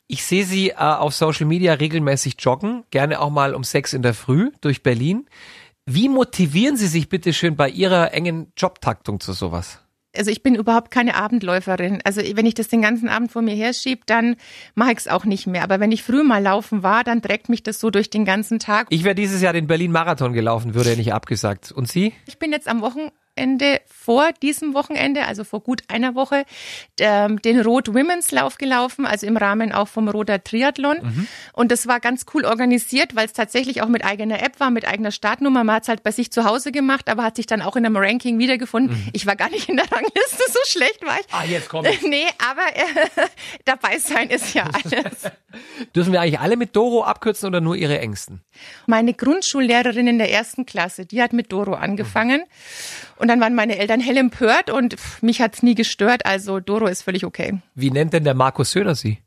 Ich 0.07 0.25
sehe 0.25 0.45
Sie 0.45 0.69
äh, 0.69 0.75
auf 0.75 1.13
Social 1.13 1.45
Media 1.45 1.73
regelmäßig 1.73 2.37
joggen, 2.39 2.83
gerne 2.89 3.19
auch 3.19 3.29
mal 3.29 3.53
um 3.53 3.63
sechs 3.63 3.93
in 3.93 4.01
der 4.01 4.15
Früh 4.15 4.51
durch 4.61 4.81
Berlin. 4.81 5.27
Wie 5.85 6.09
motivieren 6.09 6.75
Sie 6.75 6.87
sich 6.87 7.07
bitte 7.07 7.33
schön 7.33 7.55
bei 7.55 7.69
Ihrer 7.69 8.13
engen 8.13 8.51
Jobtaktung 8.57 9.19
zu 9.19 9.33
sowas? 9.33 9.79
Also 10.17 10.31
ich 10.31 10.43
bin 10.43 10.55
überhaupt 10.55 10.91
keine 10.91 11.15
Abendläuferin. 11.15 12.01
Also 12.03 12.21
wenn 12.21 12.45
ich 12.45 12.53
das 12.53 12.67
den 12.67 12.81
ganzen 12.81 13.09
Abend 13.09 13.31
vor 13.31 13.41
mir 13.41 13.55
herschiebe, 13.55 14.01
dann 14.05 14.35
mache 14.75 14.91
ich 14.91 14.99
es 14.99 15.07
auch 15.07 15.25
nicht 15.25 15.47
mehr. 15.47 15.63
Aber 15.63 15.79
wenn 15.79 15.91
ich 15.91 16.03
früh 16.03 16.23
mal 16.23 16.41
laufen 16.41 16.83
war, 16.83 17.03
dann 17.03 17.21
trägt 17.21 17.49
mich 17.49 17.63
das 17.63 17.79
so 17.79 17.89
durch 17.89 18.09
den 18.09 18.25
ganzen 18.25 18.59
Tag. 18.59 18.87
Ich 18.89 19.03
wäre 19.03 19.15
dieses 19.15 19.41
Jahr 19.41 19.53
den 19.53 19.67
Berlin-Marathon 19.67 20.33
gelaufen, 20.33 20.73
würde 20.73 20.91
er 20.91 20.95
nicht 20.97 21.13
abgesagt. 21.13 21.71
Und 21.71 21.87
Sie? 21.87 22.13
Ich 22.25 22.39
bin 22.39 22.51
jetzt 22.51 22.67
am 22.67 22.81
Wochenende 22.81 23.13
Wochenende 23.37 23.81
vor 23.87 24.31
diesem 24.41 24.73
Wochenende, 24.73 25.25
also 25.25 25.43
vor 25.43 25.61
gut 25.61 25.83
einer 25.89 26.15
Woche, 26.15 26.45
ähm, 26.99 27.41
den 27.41 27.61
Rot 27.61 27.93
Women's 27.93 28.31
Lauf 28.31 28.57
gelaufen, 28.57 29.05
also 29.05 29.27
im 29.27 29.37
Rahmen 29.37 29.71
auch 29.71 29.87
vom 29.87 30.09
Roter 30.09 30.43
Triathlon. 30.43 30.97
Mhm. 31.01 31.27
Und 31.53 31.71
das 31.71 31.87
war 31.87 31.99
ganz 31.99 32.25
cool 32.33 32.45
organisiert, 32.45 33.15
weil 33.15 33.25
es 33.27 33.33
tatsächlich 33.33 33.81
auch 33.81 33.89
mit 33.89 34.03
eigener 34.03 34.41
App 34.41 34.59
war, 34.59 34.71
mit 34.71 34.87
eigener 34.87 35.11
Startnummer. 35.11 35.63
Man 35.63 35.75
hat 35.75 35.83
es 35.83 35.89
halt 35.89 36.03
bei 36.03 36.11
sich 36.11 36.31
zu 36.31 36.45
Hause 36.45 36.71
gemacht, 36.71 37.09
aber 37.09 37.23
hat 37.23 37.35
sich 37.35 37.45
dann 37.45 37.61
auch 37.61 37.75
in 37.75 37.85
einem 37.85 37.97
Ranking 37.97 38.39
wiedergefunden. 38.39 38.97
Mhm. 38.97 39.09
Ich 39.13 39.27
war 39.27 39.35
gar 39.35 39.49
nicht 39.49 39.69
in 39.69 39.77
der 39.77 39.91
Rangliste, 39.91 40.43
so 40.47 40.59
schlecht 40.65 41.05
war 41.05 41.19
ich. 41.19 41.25
Ah, 41.31 41.43
jetzt 41.43 41.69
kommt. 41.69 41.87
Nee, 42.07 42.25
aber 42.49 42.61
äh, 42.73 43.27
dabei 43.65 43.97
sein 43.99 44.29
ist 44.29 44.53
ja 44.53 44.63
alles. 44.63 45.31
Dürfen 45.95 46.13
wir 46.13 46.21
eigentlich 46.21 46.39
alle 46.39 46.55
mit 46.55 46.75
Doro 46.75 47.03
abkürzen 47.03 47.47
oder 47.47 47.59
nur 47.59 47.75
Ihre 47.75 47.99
Ängsten? 47.99 48.41
Meine 48.85 49.13
Grundschullehrerin 49.13 50.07
in 50.07 50.17
der 50.17 50.31
ersten 50.31 50.65
Klasse, 50.65 51.05
die 51.05 51.21
hat 51.21 51.33
mit 51.33 51.51
Doro 51.51 51.73
angefangen. 51.73 52.43
Und 53.17 53.27
dann 53.27 53.39
waren 53.41 53.55
meine 53.55 53.77
Eltern 53.77 53.99
hell 53.99 54.17
empört 54.17 54.69
und 54.69 54.95
mich 55.21 55.41
hat's 55.41 55.63
nie 55.63 55.75
gestört. 55.75 56.25
Also 56.25 56.59
Doro 56.59 56.87
ist 56.87 57.01
völlig 57.01 57.25
okay. 57.25 57.59
Wie 57.75 57.91
nennt 57.91 58.13
denn 58.13 58.23
der 58.23 58.33
Markus 58.33 58.71
Söder 58.71 58.95
Sie? 58.95 59.19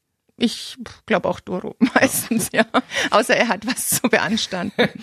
Ich 0.42 0.78
glaube 1.04 1.28
auch 1.28 1.38
Doro 1.38 1.76
meistens, 1.94 2.48
ja. 2.52 2.64
Außer 3.10 3.36
er 3.36 3.48
hat 3.48 3.66
was 3.66 3.90
zu 3.90 4.08
beanstanden. 4.08 4.88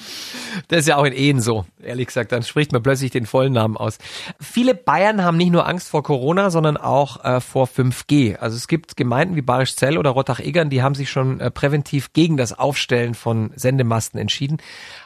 Das 0.70 0.80
ist 0.80 0.88
ja 0.88 0.98
auch 0.98 1.04
in 1.04 1.14
Ehen 1.14 1.40
so, 1.40 1.66
ehrlich 1.82 2.08
gesagt. 2.08 2.32
Dann 2.32 2.42
spricht 2.42 2.72
man 2.72 2.82
plötzlich 2.82 3.12
den 3.12 3.28
vollen 3.28 3.54
Namen 3.54 3.78
aus. 3.78 4.00
Viele 4.40 4.74
Bayern 4.74 5.24
haben 5.24 5.38
nicht 5.38 5.52
nur 5.52 5.68
Angst 5.68 5.90
vor 5.90 6.02
Corona, 6.02 6.50
sondern 6.50 6.78
auch 6.78 7.24
äh, 7.24 7.40
vor 7.42 7.68
5G. 7.68 8.38
Also 8.38 8.58
es 8.58 8.68
gibt 8.68 8.98
Gemeinden 8.98 9.36
wie 9.36 9.44
Barischzell 9.44 9.98
oder 9.98 10.10
Rottach-Egern, 10.10 10.70
die 10.70 10.82
haben 10.82 10.96
sich 10.96 11.12
schon 11.12 11.40
äh, 11.40 11.52
präventiv 11.52 12.12
gegen 12.14 12.38
das 12.38 12.58
Aufstellen 12.58 13.14
von 13.14 13.52
Sendemasten 13.56 14.20
entschieden. 14.20 14.58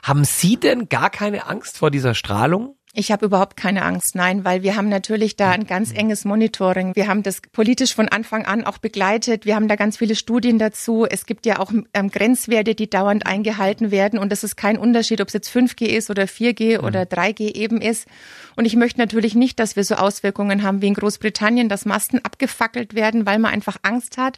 Haben 0.03 0.23
Sie 0.23 0.57
denn 0.57 0.88
gar 0.88 1.09
keine 1.09 1.47
Angst 1.47 1.77
vor 1.77 1.91
dieser 1.91 2.15
Strahlung? 2.15 2.77
Ich 2.93 3.10
habe 3.10 3.25
überhaupt 3.25 3.55
keine 3.55 3.83
Angst, 3.86 4.15
nein, 4.15 4.43
weil 4.43 4.63
wir 4.63 4.75
haben 4.75 4.89
natürlich 4.89 5.38
da 5.38 5.51
ein 5.51 5.65
ganz 5.65 5.93
enges 5.93 6.25
Monitoring. 6.25 6.93
Wir 6.93 7.07
haben 7.07 7.24
das 7.24 7.39
politisch 7.53 7.95
von 7.95 8.10
Anfang 8.10 8.45
an 8.45 8.65
auch 8.65 8.79
begleitet. 8.79 9.45
Wir 9.45 9.55
haben 9.55 9.69
da 9.69 9.77
ganz 9.77 9.95
viele 9.95 10.13
Studien 10.13 10.60
dazu. 10.60 11.05
Es 11.10 11.25
gibt 11.25 11.45
ja 11.45 11.60
auch 11.60 11.71
ähm, 11.93 12.10
Grenzwerte, 12.10 12.75
die 12.75 12.89
dauernd 12.89 13.25
eingehalten 13.25 13.91
werden. 13.91 14.19
Und 14.19 14.29
das 14.29 14.43
ist 14.43 14.57
kein 14.57 14.77
Unterschied, 14.77 15.21
ob 15.21 15.29
es 15.29 15.33
jetzt 15.33 15.50
5G 15.50 15.86
ist 15.86 16.10
oder 16.10 16.24
4G 16.24 16.79
mhm. 16.79 16.86
oder 16.86 17.03
3G 17.03 17.55
eben 17.55 17.79
ist. 17.79 18.07
Und 18.57 18.65
ich 18.65 18.75
möchte 18.75 19.00
natürlich 19.00 19.36
nicht, 19.36 19.62
dass 19.62 19.77
wir 19.77 19.86
so 19.86 19.95
Auswirkungen 19.95 20.62
haben 20.62 20.81
wie 20.81 20.88
in 20.88 20.93
Großbritannien, 20.93 21.69
dass 21.69 21.86
Masten 21.86 22.19
abgefackelt 22.25 22.93
werden, 22.93 23.25
weil 23.25 23.39
man 23.39 23.53
einfach 23.53 23.77
Angst 23.83 24.17
hat. 24.17 24.38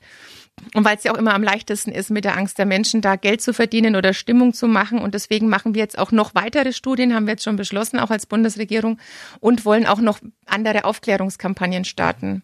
Und 0.74 0.86
weil 0.86 0.98
es 0.98 1.03
ja 1.03 1.13
auch 1.13 1.17
immer 1.17 1.33
am 1.33 1.43
leichtesten 1.43 1.91
ist, 1.91 2.10
mit 2.10 2.25
der 2.25 2.38
Angst 2.38 2.57
der 2.57 2.65
Menschen 2.65 3.01
da 3.01 3.15
Geld 3.15 3.41
zu 3.41 3.53
verdienen 3.53 3.95
oder 3.95 4.13
Stimmung 4.13 4.53
zu 4.53 4.67
machen. 4.67 5.00
Und 5.00 5.13
deswegen 5.13 5.50
machen 5.50 5.75
wir 5.75 5.81
jetzt 5.81 5.98
auch 5.98 6.12
noch 6.12 6.36
weitere 6.36 6.74
Studien, 6.74 7.13
haben 7.13 7.25
wir 7.25 7.33
jetzt 7.33 7.43
schon 7.43 7.55
beschlossen, 7.55 8.00
auch 8.00 8.10
als 8.10 8.25
Bundesregierung, 8.25 9.00
und 9.39 9.65
wollen 9.65 9.86
auch 9.86 10.00
noch 10.00 10.19
andere 10.45 10.86
Aufklärungskampagnen 10.86 11.86
starten. 11.86 12.43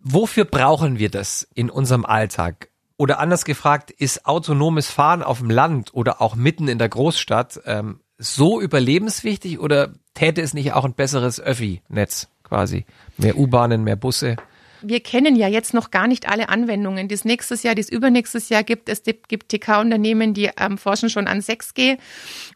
Wofür 0.00 0.44
brauchen 0.44 0.98
wir 0.98 1.10
das 1.10 1.46
in 1.54 1.70
unserem 1.70 2.04
Alltag? 2.04 2.68
Oder 2.96 3.18
anders 3.18 3.44
gefragt, 3.44 3.90
ist 3.90 4.26
autonomes 4.26 4.90
Fahren 4.90 5.22
auf 5.22 5.38
dem 5.38 5.50
Land 5.50 5.94
oder 5.94 6.20
auch 6.20 6.34
mitten 6.34 6.68
in 6.68 6.78
der 6.78 6.88
Großstadt 6.88 7.60
ähm, 7.66 8.00
so 8.18 8.60
überlebenswichtig 8.60 9.58
oder 9.58 9.92
täte 10.14 10.40
es 10.40 10.54
nicht 10.54 10.72
auch 10.72 10.84
ein 10.84 10.94
besseres 10.94 11.40
Öffi-Netz 11.40 12.28
quasi? 12.44 12.84
Mehr 13.16 13.36
U-Bahnen, 13.36 13.82
mehr 13.84 13.96
Busse? 13.96 14.36
Wir 14.82 15.00
kennen 15.00 15.36
ja 15.36 15.48
jetzt 15.48 15.74
noch 15.74 15.90
gar 15.90 16.06
nicht 16.06 16.28
alle 16.28 16.48
Anwendungen, 16.48 17.08
die 17.08 17.14
es 17.14 17.24
nächstes 17.24 17.62
Jahr, 17.62 17.74
es 17.76 17.88
übernächstes 17.88 18.48
Jahr 18.48 18.62
gibt. 18.62 18.88
Es 18.88 19.02
gibt 19.02 19.48
TK-Unternehmen, 19.48 20.34
die 20.34 20.50
ähm, 20.58 20.78
forschen 20.78 21.10
schon 21.10 21.26
an 21.26 21.40
6G 21.40 21.98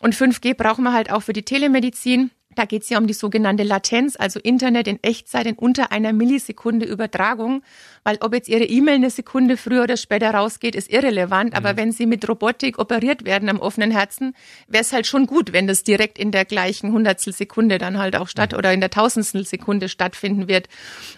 und 0.01 0.15
5G 0.15 0.55
brauchen 0.55 0.85
wir 0.85 0.93
halt 0.93 1.11
auch 1.11 1.23
für 1.23 1.33
die 1.33 1.43
Telemedizin. 1.43 2.31
Da 2.57 2.65
geht 2.65 2.83
es 2.83 2.89
ja 2.89 2.99
um 2.99 3.07
die 3.07 3.15
sogenannte 3.15 3.63
Latenz, 3.63 4.17
also 4.19 4.41
Internet 4.41 4.89
in 4.89 4.99
Echtzeit 5.03 5.47
in 5.47 5.55
unter 5.55 5.93
einer 5.93 6.13
Millisekunde 6.13 6.87
Übertragung. 6.87 7.63
Weil 8.03 8.17
ob 8.21 8.35
jetzt 8.35 8.49
Ihre 8.49 8.65
E-Mail 8.65 8.97
eine 8.97 9.11
Sekunde 9.11 9.57
früher 9.57 9.85
oder 9.85 9.97
später 9.97 10.33
rausgeht, 10.33 10.75
ist 10.75 10.91
irrelevant. 10.91 11.55
Aber 11.55 11.75
mhm. 11.75 11.77
wenn 11.77 11.93
Sie 11.93 12.07
mit 12.07 12.27
Robotik 12.29 12.79
operiert 12.79 13.25
werden 13.25 13.49
am 13.49 13.61
offenen 13.61 13.91
Herzen, 13.91 14.35
wäre 14.69 14.81
es 14.81 14.93
halt 14.93 15.07
schon 15.07 15.27
gut, 15.27 15.53
wenn 15.53 15.67
das 15.67 15.83
direkt 15.83 16.19
in 16.19 16.31
der 16.33 16.47
gleichen 16.47 16.93
Hundertstel 16.93 17.35
Sekunde 17.35 17.79
dann 17.79 17.99
halt 17.99 18.17
auch 18.17 18.29
statt 18.29 18.53
mhm. 18.53 18.59
oder 18.59 18.73
in 18.73 18.81
der 18.81 18.91
Tausendstel 18.91 19.45
Sekunde 19.45 19.91
stattfinden 19.91 20.49
wird. 20.49 20.69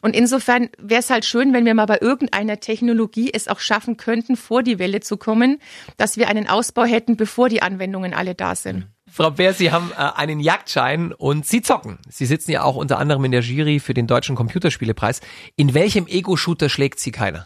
Und 0.03 0.17
insofern 0.17 0.71
wäre 0.79 1.01
es 1.01 1.11
halt 1.11 1.25
schön, 1.25 1.53
wenn 1.53 1.65
wir 1.65 1.75
mal 1.75 1.87
bei 1.87 1.99
irgendeiner 2.01 2.59
Technologie 2.59 3.31
es 3.33 3.47
auch 3.47 3.61
schaffen 3.61 3.97
könnten, 3.97 4.37
vor 4.37 4.65
die 4.65 4.81
Welle 4.81 5.01
zu 5.01 5.17
kommen, 5.17 5.61
dass 5.97 6.17
wir 6.17 6.29
einen 6.29 6.49
Ausbau 6.49 6.85
hätten, 6.85 7.17
bevor 7.17 7.49
die 7.49 7.63
Anwendungen 7.63 8.13
alle 8.13 8.35
da 8.35 8.57
sind. 8.57 8.79
Mhm. 8.79 8.98
Frau 9.19 9.33
Bär, 9.33 9.53
Sie 9.53 9.73
haben 9.73 9.91
äh, 9.91 9.97
einen 10.15 10.39
Jagdschein 10.39 11.13
und 11.13 11.45
Sie 11.45 11.61
zocken. 11.61 11.99
Sie 12.09 12.25
sitzen 12.25 12.53
ja 12.53 12.63
auch 12.63 12.77
unter 12.77 13.01
anderem 13.01 13.25
in 13.25 13.33
der 13.33 13.41
Jury 13.41 13.81
für 13.81 13.93
den 13.93 14.07
Deutschen 14.07 14.37
Computerspielepreis. 14.37 15.23
In 15.57 15.75
welchem 15.75 16.07
Ego-Shooter 16.07 16.69
schlägt 16.69 17.01
Sie 17.01 17.11
keiner? 17.11 17.45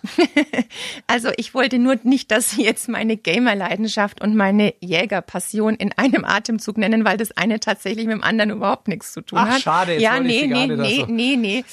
also 1.06 1.30
ich 1.38 1.54
wollte 1.54 1.78
nur 1.78 1.96
nicht, 2.02 2.30
dass 2.30 2.50
Sie 2.50 2.62
jetzt 2.62 2.90
meine 2.90 3.16
Gamer-Leidenschaft 3.16 4.20
und 4.20 4.36
meine 4.36 4.74
Jägerpassion 4.80 5.74
in 5.76 5.92
einem 5.92 6.26
Atemzug 6.26 6.76
nennen, 6.76 7.06
weil 7.06 7.16
das 7.16 7.34
eine 7.38 7.58
tatsächlich 7.58 8.04
mit 8.04 8.16
dem 8.16 8.22
anderen 8.22 8.50
überhaupt 8.50 8.86
nichts 8.88 9.14
zu 9.14 9.22
tun 9.22 9.38
Ach, 9.38 9.48
hat. 9.48 9.62
schade. 9.62 9.92
Jetzt 9.92 10.02
ja, 10.02 10.20
nee, 10.20 10.46
nee, 10.46 10.66
nee, 10.66 10.96
so. 10.98 11.06
nee, 11.06 11.36
nee. 11.36 11.64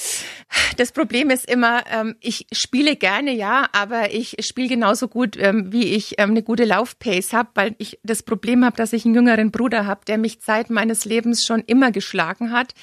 Das 0.77 0.93
Problem 0.93 1.29
ist 1.29 1.45
immer, 1.45 1.83
ähm, 1.91 2.15
ich 2.21 2.47
spiele 2.53 2.95
gerne, 2.95 3.33
ja, 3.33 3.67
aber 3.73 4.13
ich 4.13 4.37
spiele 4.39 4.69
genauso 4.69 5.09
gut, 5.09 5.35
ähm, 5.37 5.73
wie 5.73 5.93
ich 5.93 6.15
ähm, 6.19 6.29
eine 6.29 6.41
gute 6.41 6.63
Laufpace 6.63 7.33
habe, 7.33 7.49
weil 7.55 7.75
ich 7.79 7.99
das 8.03 8.23
Problem 8.23 8.63
habe, 8.63 8.77
dass 8.77 8.93
ich 8.93 9.03
einen 9.03 9.13
jüngeren 9.13 9.51
Bruder 9.51 9.88
habe, 9.89 10.05
der 10.05 10.17
mich 10.17 10.39
Zeit 10.39 10.69
meines 10.69 11.03
Lebens 11.03 11.45
schon 11.45 11.61
immer 11.65 11.91
geschlagen 11.91 12.53
hat. 12.53 12.73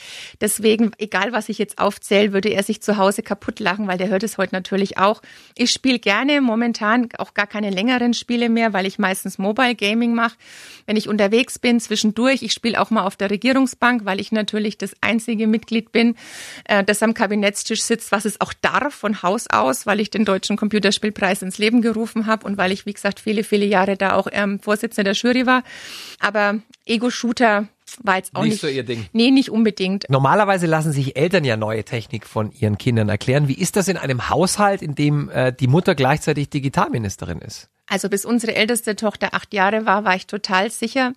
Deswegen, 0.43 0.93
egal 0.99 1.33
was 1.33 1.49
ich 1.49 1.57
jetzt 1.57 1.79
aufzähle, 1.79 2.35
würde 2.35 2.51
er 2.51 2.63
sich 2.63 2.83
zu 2.83 2.99
Hause 2.99 3.23
kaputt 3.23 3.59
lachen, 3.61 3.89
weil 3.89 3.97
der 3.97 4.09
hört 4.09 4.23
es 4.23 4.37
heute 4.37 4.55
natürlich 4.55 4.99
auch. 4.99 5.23
Ich 5.55 5.71
spiele 5.71 5.99
gerne 5.99 6.43
momentan 6.43 7.09
auch 7.17 7.33
gar 7.33 7.47
keine 7.47 7.71
längeren 7.71 8.13
Spiele 8.13 8.51
mehr, 8.51 8.75
weil 8.75 8.85
ich 8.85 8.99
meistens 8.99 9.39
Mobile 9.39 9.75
Gaming 9.75 10.15
mache. 10.15 10.37
Wenn 10.85 10.97
ich 10.97 11.09
unterwegs 11.09 11.59
bin, 11.59 11.81
zwischendurch, 11.81 12.43
ich 12.43 12.53
spiele 12.53 12.81
auch 12.81 12.91
mal 12.91 13.05
auf 13.05 13.17
der 13.17 13.31
Regierungsbank, 13.31 14.05
weil 14.05 14.21
ich 14.21 14.33
natürlich 14.33 14.77
das 14.77 14.93
einzige 15.01 15.47
Mitglied 15.47 15.93
bin, 15.93 16.17
äh, 16.65 16.85
das 16.85 17.03
am 17.03 17.15
Kabinettstisch 17.15 17.83
sitzt, 17.83 18.13
was 18.13 18.25
es 18.25 18.41
auch 18.41 18.53
darf 18.53 18.95
von 18.95 19.23
Haus 19.23 19.47
aus, 19.49 19.87
weil 19.87 20.01
ich 20.01 20.11
den 20.11 20.25
Deutschen 20.25 20.57
Computerspielpreis 20.57 21.43
ins 21.43 21.59
Leben 21.59 21.81
gerufen 21.81 22.27
habe 22.27 22.47
und 22.47 22.57
weil 22.57 22.73
ich, 22.73 22.87
wie 22.87 22.93
gesagt, 22.93 23.21
viele, 23.21 23.45
viele 23.45 23.67
Jahre 23.67 23.97
da 23.97 24.15
auch 24.15 24.27
ähm, 24.33 24.61
Vorsitzende 24.61 25.13
der 25.13 25.15
Jury 25.15 25.47
war. 25.47 25.63
Aber 26.21 26.61
Ego-Shooter 26.87 27.69
war 28.03 28.17
jetzt 28.17 28.35
auch 28.35 28.43
nicht, 28.43 28.53
nicht 28.53 28.61
so 28.61 28.69
ihr 28.69 28.85
Ding. 28.85 29.07
Nee, 29.13 29.31
nicht 29.31 29.51
unbedingt. 29.51 30.09
Normalerweise 30.09 30.67
lassen 30.67 30.93
sich 30.93 31.17
Eltern 31.17 31.45
ja 31.45 31.57
neue 31.57 31.85
Technik 31.85 32.27
von 32.27 32.53
ihren 32.53 32.79
Kindern 32.79 33.09
erklären. 33.09 33.49
Wie 33.49 33.55
ist 33.55 33.77
das 33.77 33.89
in 33.89 33.97
einem 33.97 34.29
Haushalt, 34.29 34.83
in 34.83 34.95
dem 34.95 35.29
äh, 35.31 35.53
die 35.53 35.67
Mutter 35.67 35.95
gleichzeitig 35.95 36.51
Digitalministerin 36.51 37.41
ist? 37.41 37.69
Also 37.89 38.09
bis 38.09 38.25
unsere 38.25 38.55
älteste 38.55 38.97
Tochter 38.97 39.35
acht 39.35 39.55
Jahre 39.55 39.87
war, 39.87 40.05
war 40.05 40.17
ich 40.17 40.27
total 40.27 40.71
sicher, 40.71 41.13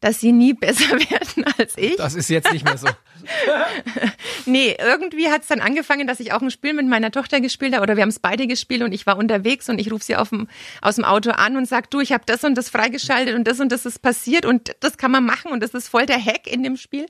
dass 0.00 0.20
sie 0.20 0.32
nie 0.32 0.54
besser 0.54 0.90
werden 1.10 1.44
als 1.58 1.76
ich. 1.76 1.96
Das 1.96 2.14
ist 2.14 2.28
jetzt 2.30 2.52
nicht 2.52 2.64
mehr 2.64 2.78
so. 2.78 2.86
nee, 4.46 4.76
irgendwie 4.78 5.28
hat 5.28 5.42
es 5.42 5.48
dann 5.48 5.60
angefangen, 5.60 6.06
dass 6.06 6.20
ich 6.20 6.32
auch 6.32 6.40
ein 6.40 6.50
Spiel 6.50 6.72
mit 6.72 6.86
meiner 6.86 7.10
Tochter 7.10 7.40
gespielt 7.40 7.74
habe 7.74 7.82
oder 7.82 7.96
wir 7.96 8.02
haben 8.02 8.08
es 8.08 8.18
beide 8.18 8.46
gespielt 8.46 8.82
und 8.82 8.92
ich 8.92 9.06
war 9.06 9.18
unterwegs 9.18 9.68
und 9.68 9.78
ich 9.78 9.92
rufe 9.92 10.04
sie 10.04 10.16
auf 10.16 10.30
dem, 10.30 10.48
aus 10.80 10.96
dem 10.96 11.04
Auto 11.04 11.30
an 11.30 11.56
und 11.56 11.66
sag, 11.66 11.90
du, 11.90 12.00
ich 12.00 12.12
habe 12.12 12.24
das 12.26 12.44
und 12.44 12.56
das 12.56 12.70
freigeschaltet 12.70 13.34
und 13.34 13.44
das 13.44 13.60
und 13.60 13.70
das 13.70 13.84
ist 13.84 14.00
passiert 14.00 14.46
und 14.46 14.74
das 14.80 14.96
kann 14.96 15.10
man 15.10 15.24
machen 15.24 15.52
und 15.52 15.62
das 15.62 15.74
ist 15.74 15.88
voll 15.88 16.06
der 16.06 16.24
Hack 16.24 16.46
in 16.46 16.62
dem 16.62 16.76
Spiel. 16.76 17.06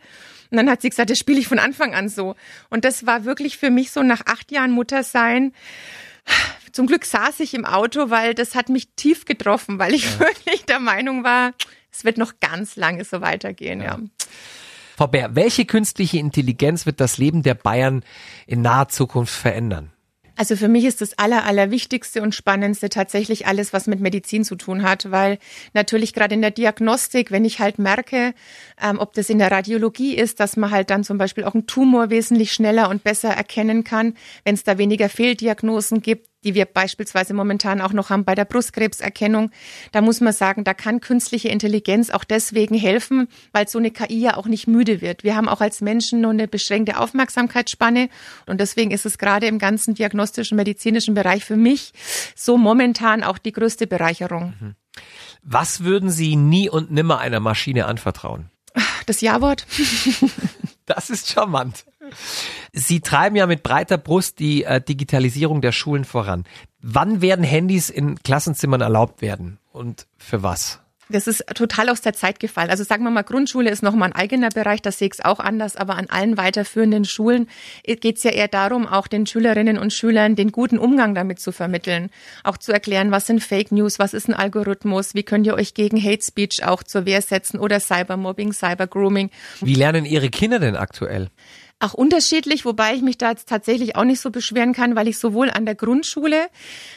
Und 0.51 0.57
dann 0.57 0.69
hat 0.69 0.83
sie 0.83 0.91
gesagt, 0.91 1.11
das 1.11 1.19
spiele 1.19 1.39
ich 1.39 1.47
von 1.47 1.61
Anfang 1.61 1.95
an 1.95 2.09
so. 2.09 2.35
Und 2.71 2.85
das 2.85 3.07
war 3.07 3.25
wirklich 3.25 3.57
für 3.57 3.71
mich 3.71 3.93
so 3.93 4.03
nach 4.03 4.23
acht 4.27 4.51
Jahren 4.51 4.73
Muttersein 4.73 5.53
zum 6.73 6.87
Glück 6.87 7.05
saß 7.05 7.41
ich 7.41 7.55
im 7.55 7.65
Auto, 7.65 8.11
weil 8.11 8.35
das 8.35 8.55
hat 8.55 8.69
mich 8.69 8.89
tief 8.95 9.25
getroffen, 9.25 9.79
weil 9.79 9.95
ich 9.95 10.05
ja. 10.05 10.19
wirklich 10.21 10.65
der 10.65 10.81
Meinung 10.81 11.25
war, 11.25 11.53
es 11.93 12.05
wird 12.05 12.19
noch 12.19 12.35
ganz 12.41 12.77
lange 12.77 13.05
so 13.05 13.21
weitergehen, 13.21 13.81
ja. 13.81 13.99
ja. 13.99 14.01
Frau 14.97 15.07
Bär, 15.07 15.35
welche 15.35 15.65
künstliche 15.65 16.19
Intelligenz 16.19 16.85
wird 16.85 17.01
das 17.01 17.17
Leben 17.17 17.43
der 17.43 17.55
Bayern 17.55 18.05
in 18.47 18.61
naher 18.61 18.89
Zukunft 18.89 19.35
verändern? 19.35 19.93
Also 20.41 20.57
für 20.57 20.69
mich 20.69 20.87
ist 20.87 21.03
das 21.03 21.19
Aller, 21.19 21.45
Allerwichtigste 21.45 22.23
und 22.23 22.35
Spannendste 22.35 22.89
tatsächlich 22.89 23.47
alles, 23.47 23.75
was 23.75 23.87
mit 23.87 24.01
Medizin 24.01 24.43
zu 24.43 24.57
tun 24.57 24.83
hat, 24.83 25.11
weil 25.11 25.39
natürlich 25.75 26.15
gerade 26.15 26.35
in 26.35 26.41
der 26.41 26.51
Diagnostik, 26.51 27.31
wenn 27.31 27.45
ich 27.45 27.61
halt 27.61 27.79
merke, 27.79 28.33
ähm, 28.83 28.99
ob 28.99 29.13
das 29.13 29.29
in 29.29 29.39
der 29.39 29.51
Radiologie 29.51 30.15
ist, 30.15 30.41
dass 30.41 30.57
man 30.57 30.71
halt 30.71 30.89
dann 30.89 31.05
zum 31.05 31.19
Beispiel 31.19 31.45
auch 31.45 31.53
einen 31.53 31.67
Tumor 31.67 32.09
wesentlich 32.09 32.55
schneller 32.55 32.89
und 32.89 33.05
besser 33.05 33.29
erkennen 33.29 33.85
kann, 33.85 34.15
wenn 34.45 34.55
es 34.55 34.65
da 34.65 34.79
weniger 34.79 35.11
Fehldiagnosen 35.11 36.01
gibt, 36.01 36.30
die 36.45 36.55
wir 36.55 36.65
beispielsweise 36.65 37.35
momentan 37.35 37.81
auch 37.81 37.93
noch 37.93 38.11
haben 38.11 38.25
bei 38.25 38.35
der 38.35 38.45
Brustkrebserkennung. 38.45 39.51
Da 39.93 40.01
muss 40.01 40.21
man 40.21 40.33
sagen, 40.33 40.65
da 40.65 40.75
kann 40.75 41.01
künstliche 41.01 41.49
Intelligenz 41.49 42.11
auch 42.11 42.25
deswegen 42.25 42.75
helfen, 42.75 43.29
weil 43.53 43.69
so 43.69 43.79
eine 43.79 43.91
KI 43.91 44.21
ja 44.21 44.37
auch 44.37 44.47
nicht 44.47 44.67
müde 44.67 45.01
wird. 45.01 45.25
Wir 45.25 45.37
haben 45.37 45.49
auch 45.49 45.61
als 45.61 45.81
Menschen 45.81 46.21
nur 46.21 46.31
eine 46.31 46.49
beschränkte 46.49 46.99
Aufmerksamkeitsspanne 46.99 48.09
und 48.47 48.61
deswegen 48.61 48.91
ist 48.91 49.07
es 49.07 49.19
gerade 49.19 49.47
im 49.47 49.59
ganzen 49.59 49.95
diagnostischen 49.95 50.57
medizinischen 50.57 51.15
Bereich 51.15 51.45
für 51.45 51.57
mich 51.57 51.93
so 52.35 52.57
momentan 52.57 53.23
auch 53.23 53.39
die 53.39 53.53
größte 53.53 53.87
Bereicherung. 53.87 54.55
Mhm. 54.61 54.75
Was 55.43 55.85
würden 55.85 56.11
Sie 56.11 56.37
nie 56.37 56.69
und 56.69 56.91
nimmer 56.91 57.19
einer 57.19 57.41
Maschine 57.41 57.87
anvertrauen? 57.87 58.51
Das 59.07 59.21
Ja-Wort. 59.21 59.67
Das 60.87 61.09
ist 61.09 61.29
charmant. 61.29 61.85
Sie 62.73 63.01
treiben 63.01 63.37
ja 63.37 63.47
mit 63.47 63.63
breiter 63.63 63.99
Brust 63.99 64.39
die 64.39 64.65
äh, 64.65 64.81
Digitalisierung 64.81 65.61
der 65.61 65.73
Schulen 65.73 66.05
voran. 66.05 66.45
Wann 66.81 67.21
werden 67.21 67.45
Handys 67.45 67.91
in 67.91 68.17
Klassenzimmern 68.23 68.81
erlaubt 68.81 69.23
werden 69.23 69.59
und 69.73 70.07
für 70.19 70.43
was? 70.43 70.81
Das 71.11 71.27
ist 71.27 71.45
total 71.55 71.89
aus 71.89 72.01
der 72.01 72.13
Zeit 72.13 72.39
gefallen. 72.39 72.71
Also 72.71 72.85
sagen 72.85 73.03
wir 73.03 73.11
mal, 73.11 73.23
Grundschule 73.23 73.71
ist 73.71 73.83
nochmal 73.83 74.11
ein 74.11 74.15
eigener 74.15 74.49
Bereich, 74.49 74.81
da 74.81 74.93
sehe 74.93 75.09
ich 75.09 75.15
es 75.15 75.25
auch 75.25 75.41
anders, 75.41 75.77
aber 75.77 75.97
an 75.97 76.07
allen 76.09 76.37
weiterführenden 76.37 77.05
Schulen 77.05 77.49
geht 77.85 78.17
es 78.17 78.23
ja 78.23 78.31
eher 78.31 78.49
darum, 78.49 78.87
auch 78.87 79.09
den 79.09 79.27
Schülerinnen 79.27 79.77
und 79.77 79.93
Schülern 79.93 80.37
den 80.37 80.53
guten 80.53 80.79
Umgang 80.79 81.15
damit 81.15 81.41
zu 81.41 81.53
vermitteln. 81.53 82.11
Auch 82.45 82.57
zu 82.57 82.73
erklären, 82.73 83.11
was 83.11 83.27
sind 83.27 83.43
Fake 83.43 83.73
News, 83.73 83.99
was 83.99 84.15
ist 84.15 84.29
ein 84.29 84.35
Algorithmus, 84.35 85.15
wie 85.15 85.25
könnt 85.25 85.47
ihr 85.47 85.55
euch 85.55 85.75
gegen 85.75 86.03
Hate 86.03 86.23
Speech 86.23 86.65
auch 86.65 86.83
zur 86.83 87.07
Wehr 87.07 87.23
setzen 87.23 87.59
oder 87.59 87.81
Cybermobbing, 87.81 88.53
Cybergrooming. 88.53 89.31
Wie 89.61 89.75
lernen 89.75 90.05
Ihre 90.05 90.31
Kinder 90.31 90.61
denn 90.61 90.77
aktuell? 90.77 91.31
Auch 91.83 91.95
unterschiedlich, 91.95 92.67
wobei 92.67 92.95
ich 92.95 93.01
mich 93.01 93.17
da 93.17 93.31
jetzt 93.31 93.49
tatsächlich 93.49 93.97
auch 93.97 94.05
nicht 94.05 94.21
so 94.21 94.31
beschweren 94.31 94.75
kann, 94.75 94.97
weil 94.97 95.09
ich 95.09 95.19
sowohl 95.19 95.51
an 95.51 95.65
der 95.65 95.75
Grundschule 95.75 96.49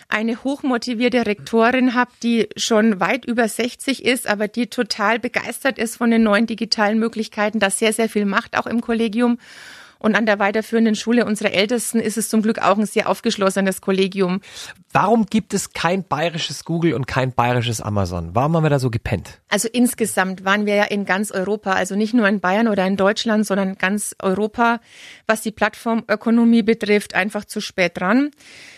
eine 0.10 0.44
hochmotivierte 0.44 1.26
Rektorin 1.26 1.94
habe, 1.94 2.12
die 2.22 2.50
schon 2.58 3.00
weit 3.00 3.24
über 3.24 3.48
60 3.48 4.04
ist, 4.04 4.28
aber 4.28 4.50
die 4.50 4.68
total 4.68 5.20
begeistert 5.20 5.78
ist 5.78 5.96
von 5.96 6.12
den 6.12 6.24
neuen 6.24 6.48
digitalen 6.48 7.00
Möglichkeiten, 7.00 7.60
das 7.60 7.80
sehr, 7.80 7.94
sehr 7.94 8.10
viel 8.10 8.26
macht, 8.26 8.58
auch 8.58 8.68
im 8.68 8.82
Kollegium. 8.82 9.40
Und 10.04 10.16
an 10.16 10.26
der 10.26 10.38
weiterführenden 10.38 10.96
Schule 10.96 11.26
unserer 11.26 11.54
Ältesten 11.54 12.02
ist 12.02 12.18
es 12.18 12.28
zum 12.28 12.42
Glück 12.42 12.60
auch 12.60 12.78
ein 12.78 12.86
sehr 12.86 13.08
aufgeschlossenes 13.08 13.80
Kollegium. 13.80 14.42
Warum 14.92 15.26
gibt 15.28 15.54
es 15.54 15.72
kein 15.72 16.04
bayerisches 16.04 16.66
Google 16.66 16.94
und 16.94 17.08
kein 17.08 17.32
bayerisches 17.32 17.80
Amazon? 17.80 18.32
Warum 18.36 18.54
haben 18.58 18.64
wir 18.64 18.70
da 18.70 18.80
so 18.80 18.90
gepennt? 18.90 19.40
Also 19.48 19.70
insgesamt 19.72 20.44
waren 20.44 20.66
wir 20.66 20.76
ja 20.76 20.84
in 20.84 21.06
ganz 21.06 21.32
Europa, 21.32 21.72
also 21.72 21.96
nicht 21.96 22.14
nur 22.14 22.28
in 22.28 22.42
Bayern 22.42 22.68
oder 22.68 22.86
in 22.86 22.98
Deutschland, 22.98 23.46
sondern 23.46 23.78
ganz 23.78 24.14
Europa, 24.22 24.82
was 25.26 25.40
die 25.40 25.52
Plattformökonomie 25.52 26.64
betrifft, 26.64 27.16
einfach 27.16 27.46
zu 27.46 27.62
spät 27.62 27.98
dran. 27.98 28.32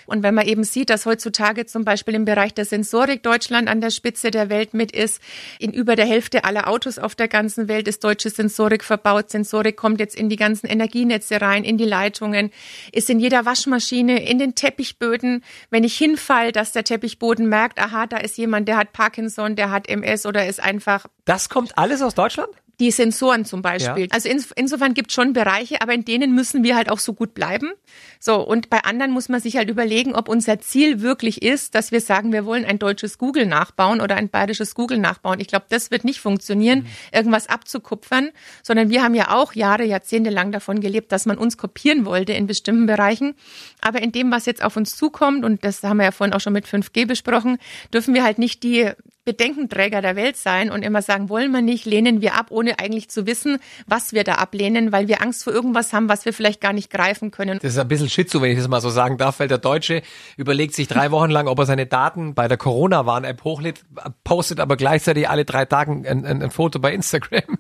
Und 0.06 0.24
wenn 0.24 0.34
man 0.34 0.48
eben 0.48 0.64
sieht, 0.64 0.90
dass 0.90 1.06
heutzutage 1.06 1.66
zum 1.66 1.86
Beispiel 1.86 2.14
im 2.16 2.26
Bereich 2.26 2.54
der 2.54 2.66
Sensorik 2.66 3.24
Deutschland 3.24 3.68
an 3.68 3.82
der 3.82 3.90
Spitze 3.90 4.32
der 4.32 4.50
Welt 4.50 4.74
mit 4.74 4.92
ist, 4.92 5.22
in 5.60 5.74
über 5.74 5.96
der 5.96 6.06
Hälfte 6.06 6.44
aller 6.44 6.68
Autos 6.68 7.00
auf 7.00 7.16
der 7.16 7.28
ganzen 7.28 7.68
Welt 7.68 7.88
ist 7.88 8.04
deutsche 8.04 8.30
Sensorik 8.30 8.84
verbaut. 8.84 9.30
Sensorik 9.30 9.78
kommt 9.78 10.00
jetzt 10.00 10.16
in 10.16 10.30
die 10.30 10.36
ganzen 10.36 10.68
Energienetze 10.68 11.42
rein, 11.42 11.64
in 11.64 11.78
die 11.78 11.86
Leitungen, 11.86 12.52
ist 12.92 13.10
in 13.10 13.20
jeder 13.20 13.46
Waschmaschine, 13.46 14.28
in 14.28 14.40
den 14.40 14.56
Teppichböden. 14.56 15.44
Wenn 15.70 15.84
ich 15.84 15.98
hinfall, 15.98 16.52
dass 16.52 16.72
der 16.72 16.84
Teppichboden 16.84 17.48
merkt, 17.48 17.80
aha, 17.80 18.08
da 18.08 18.18
ist 18.18 18.38
jemand, 18.38 18.68
der 18.68 18.78
hat 18.78 18.94
Parkinson, 18.94 19.56
der 19.56 19.72
hat 19.72 19.88
MS 19.88 20.26
oder 20.26 20.48
ist 20.48 20.62
einfach. 20.62 21.06
Das 21.26 21.50
kommt 21.50 21.78
alles 21.78 22.02
aus 22.02 22.16
Deutschland? 22.16 22.50
Die 22.80 22.92
Sensoren 22.92 23.46
zum 23.46 23.62
Beispiel. 23.62 24.06
Ja. 24.06 24.12
Also 24.12 24.30
ins, 24.30 24.52
insofern 24.56 24.94
gibt 24.94 25.10
es 25.10 25.16
schon 25.16 25.34
Bereiche, 25.34 25.82
aber 25.82 25.94
in 25.94 26.06
denen 26.06 26.34
müssen 26.34 26.64
wir 26.64 26.76
halt 26.76 26.90
auch 26.90 27.00
so 27.00 27.14
gut 27.14 27.34
bleiben. 27.34 27.72
So, 28.20 28.46
und 28.46 28.70
bei 28.70 28.84
anderen 28.84 29.12
muss 29.12 29.30
man 29.30 29.40
sich 29.40 29.58
halt 29.58 29.70
überlegen, 29.70 30.16
ob 30.16 30.30
unser 30.30 30.60
Ziel 30.60 31.02
wirklich 31.02 31.42
ist, 31.42 31.76
dass 31.76 31.92
wir 31.92 32.02
sagen, 32.02 32.34
wir 32.34 32.46
wollen 32.46 32.66
ein 32.66 32.80
deutsches 32.80 33.18
Google 33.18 33.46
nachbauen 33.46 34.02
oder 34.02 34.16
ein 34.16 34.30
bayerisches 34.30 34.76
Google 34.76 34.98
nachbauen. 34.98 35.40
Ich 35.40 35.48
glaube, 35.48 35.66
das 35.70 35.92
wird 35.92 36.04
nicht 36.04 36.20
funktionieren, 36.20 36.80
mhm. 36.80 36.88
irgendwas 37.12 37.48
abzukupfern, 37.48 38.32
sondern 38.64 38.90
wir 38.90 39.04
haben 39.04 39.16
ja 39.16 39.32
auch 39.32 39.54
Jahre, 39.54 39.84
Jahrzehnte 39.84 40.30
lang 40.30 40.52
davon 40.52 40.82
gelebt, 40.82 41.12
dass 41.12 41.26
man 41.26 41.38
uns 41.38 41.58
kopieren 41.58 42.06
wollte 42.06 42.34
in 42.34 42.48
bestimmten 42.48 42.86
Bereichen. 42.86 43.36
Aber 43.82 44.02
in 44.02 44.12
dem, 44.12 44.32
was 44.32 44.46
jetzt 44.46 44.64
auf 44.64 44.76
uns 44.76 44.96
zukommt, 44.96 45.46
und 45.46 45.64
das 45.64 45.84
haben 45.84 45.98
wir 45.98 46.06
ja 46.06 46.12
vorhin 46.12 46.34
auch 46.34 46.42
schon 46.42 46.54
mit 46.54 46.66
5G 46.66 47.06
besprochen, 47.06 47.58
dürfen 47.94 48.14
wir 48.14 48.24
halt 48.24 48.40
nicht 48.40 48.64
die 48.64 48.92
Bedenkenträger 49.26 50.02
der 50.02 50.16
Welt 50.16 50.38
sein 50.38 50.72
und 50.72 50.84
immer 50.84 51.02
sagen, 51.02 51.30
wollen 51.30 51.52
wir 51.52 51.62
nicht, 51.62 51.86
lehnen 51.86 52.22
wir 52.22 52.36
ab, 52.36 52.48
ohne 52.50 52.80
eigentlich 52.80 53.10
zu 53.10 53.26
wissen, 53.26 53.58
was 53.88 54.14
wir 54.14 54.24
da 54.24 54.36
ablehnen, 54.36 54.92
weil 54.92 55.08
wir 55.08 55.22
Angst 55.22 55.44
vor 55.44 55.52
irgendwas 55.52 55.94
haben, 55.94 56.08
was 56.10 56.26
wir 56.26 56.34
vielleicht 56.34 56.62
gar 56.62 56.74
nicht 56.74 56.92
greifen 56.92 57.32
können. 57.32 57.60
Das 57.62 57.74
ist 57.74 57.80
ein 57.80 57.88
bisschen 57.88 58.08
Schizo, 58.08 58.42
wenn 58.42 58.52
ich 58.52 58.58
das 58.58 58.68
mal 58.68 58.82
so 58.82 58.90
sagen 58.90 59.18
darf, 59.18 59.40
weil 59.40 59.48
der 59.48 59.58
Deutsche 59.58 60.04
überlegt 60.38 60.76
sich 60.76 60.88
drei 60.88 61.10
Wochen 61.12 61.32
lang, 61.32 61.48
ob 61.48 61.58
er 61.58 61.66
seine 61.66 61.88
Daten 61.88 62.36
bei 62.36 62.48
der 62.48 62.58
Corona-Warn-App 62.58 63.44
hochlädt, 63.44 63.84
postet 64.24 64.60
aber 64.60 64.78
gleichzeitig 64.78 65.28
alle 65.28 65.44
drei 65.44 65.66
Tage 65.66 65.92
ein, 65.92 66.26
ein, 66.26 66.44
ein 66.44 66.52
Foto 66.52 66.80
bei 66.80 66.94
Instagram. 66.94 67.58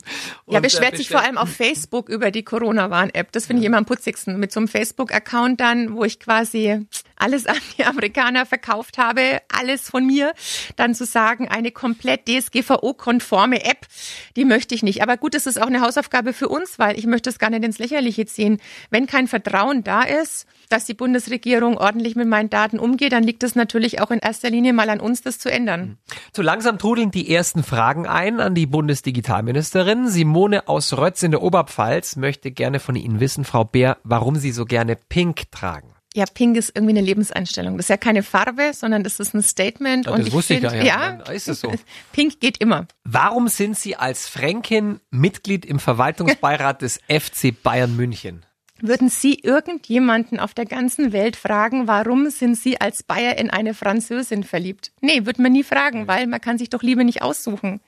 Ja, 0.47 0.59
beschwert 0.59 0.95
sich 0.97 1.09
vor 1.09 1.21
allem 1.21 1.37
auf 1.39 1.49
Facebook 1.49 2.09
über 2.09 2.29
die 2.29 2.43
Corona-Warn-App. 2.43 3.31
Das 3.31 3.47
finde 3.47 3.61
ich 3.61 3.65
immer 3.65 3.77
am 3.77 3.85
putzigsten. 3.85 4.39
Mit 4.39 4.51
so 4.51 4.59
einem 4.59 4.67
Facebook-Account 4.67 5.59
dann, 5.59 5.95
wo 5.95 6.03
ich 6.03 6.19
quasi 6.19 6.85
alles 7.15 7.45
an 7.45 7.57
die 7.77 7.85
Amerikaner 7.85 8.45
verkauft 8.45 8.97
habe, 8.97 9.41
alles 9.51 9.89
von 9.89 10.05
mir, 10.05 10.33
dann 10.75 10.95
zu 10.95 11.05
sagen, 11.05 11.47
eine 11.47 11.71
komplett 11.71 12.27
DSGVO-konforme 12.27 13.63
App, 13.63 13.87
die 14.35 14.45
möchte 14.45 14.75
ich 14.75 14.83
nicht. 14.83 15.01
Aber 15.01 15.17
gut, 15.17 15.35
es 15.35 15.45
ist 15.45 15.61
auch 15.61 15.67
eine 15.67 15.81
Hausaufgabe 15.81 16.33
für 16.33 16.49
uns, 16.49 16.79
weil 16.79 16.97
ich 16.97 17.05
möchte 17.05 17.29
es 17.29 17.39
gar 17.39 17.49
nicht 17.49 17.63
ins 17.63 17.79
Lächerliche 17.79 18.25
ziehen. 18.25 18.59
Wenn 18.89 19.07
kein 19.07 19.27
Vertrauen 19.27 19.83
da 19.83 20.03
ist, 20.03 20.45
dass 20.69 20.85
die 20.85 20.93
Bundesregierung 20.93 21.77
ordentlich 21.77 22.15
mit 22.15 22.27
meinen 22.27 22.49
Daten 22.49 22.79
umgeht, 22.79 23.11
dann 23.11 23.23
liegt 23.23 23.43
es 23.43 23.55
natürlich 23.55 24.01
auch 24.01 24.11
in 24.11 24.19
erster 24.19 24.49
Linie 24.49 24.73
mal 24.73 24.89
an 24.89 24.99
uns, 24.99 25.21
das 25.21 25.39
zu 25.39 25.51
ändern. 25.51 25.97
So 26.33 26.41
langsam 26.41 26.79
trudeln 26.79 27.11
die 27.11 27.33
ersten 27.33 27.63
Fragen 27.63 28.07
ein 28.07 28.39
an 28.39 28.55
die 28.55 28.65
Bundesdigitalministerin. 28.65 30.07
Simone 30.07 30.67
aus 30.67 30.93
Rötz 30.97 31.23
in 31.23 31.31
der 31.31 31.41
Oberpfalz 31.41 32.15
möchte 32.15 32.51
gerne 32.51 32.79
von 32.79 32.95
Ihnen 32.95 33.19
wissen, 33.19 33.45
Frau 33.45 33.63
Bär, 33.63 33.97
warum 34.03 34.35
Sie 34.35 34.51
so 34.51 34.65
gerne 34.65 34.95
Pink 34.95 35.51
tragen. 35.51 35.94
Ja, 36.15 36.23
Pink 36.33 36.55
ist 36.55 36.71
irgendwie 36.73 36.93
eine 36.93 37.01
Lebenseinstellung. 37.01 37.75
Das 37.75 37.87
ist 37.87 37.89
ja 37.89 37.97
keine 37.97 38.23
Farbe, 38.23 38.71
sondern 38.73 39.03
das 39.03 39.19
ist 39.19 39.35
ein 39.35 39.43
Statement. 39.43 40.05
Ja, 40.05 40.13
und 40.13 40.19
das 40.19 40.27
ich 40.27 40.33
wusste 40.33 40.53
find, 40.53 40.65
ich 40.65 40.71
gar 40.71 40.81
ja, 40.81 41.21
ja. 41.25 41.31
Ist 41.33 41.49
es 41.49 41.59
so? 41.59 41.73
Pink 42.13 42.39
geht 42.39 42.57
immer. 42.59 42.87
Warum 43.03 43.49
sind 43.49 43.77
Sie 43.77 43.97
als 43.97 44.29
Fränkin 44.29 45.01
Mitglied 45.11 45.65
im 45.65 45.77
Verwaltungsbeirat 45.77 46.81
des 46.81 47.01
FC 47.09 47.53
Bayern 47.61 47.97
München? 47.97 48.44
Würden 48.81 49.07
Sie 49.07 49.35
irgendjemanden 49.35 50.37
auf 50.37 50.53
der 50.53 50.65
ganzen 50.65 51.13
Welt 51.13 51.37
fragen, 51.37 51.87
warum 51.87 52.29
sind 52.29 52.57
Sie 52.57 52.81
als 52.81 53.03
Bayer 53.03 53.37
in 53.37 53.49
eine 53.49 53.73
Französin 53.73 54.43
verliebt? 54.43 54.91
Nee, 54.99 55.25
würde 55.25 55.41
man 55.41 55.53
nie 55.53 55.63
fragen, 55.63 56.09
weil 56.09 56.27
man 56.27 56.41
kann 56.41 56.57
sich 56.57 56.69
doch 56.69 56.83
Liebe 56.83 57.05
nicht 57.05 57.21
aussuchen. 57.21 57.79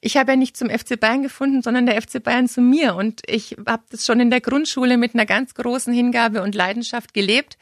Ich 0.00 0.16
habe 0.16 0.32
ja 0.32 0.36
nicht 0.36 0.56
zum 0.56 0.70
FC 0.70 0.98
Bayern 0.98 1.22
gefunden, 1.22 1.60
sondern 1.60 1.84
der 1.84 2.00
FC 2.00 2.22
Bayern 2.22 2.48
zu 2.48 2.62
mir. 2.62 2.94
Und 2.94 3.20
ich 3.26 3.54
habe 3.66 3.82
das 3.90 4.06
schon 4.06 4.18
in 4.18 4.30
der 4.30 4.40
Grundschule 4.40 4.96
mit 4.96 5.12
einer 5.12 5.26
ganz 5.26 5.52
großen 5.52 5.92
Hingabe 5.92 6.40
und 6.40 6.54
Leidenschaft 6.54 7.12
gelebt. 7.12 7.58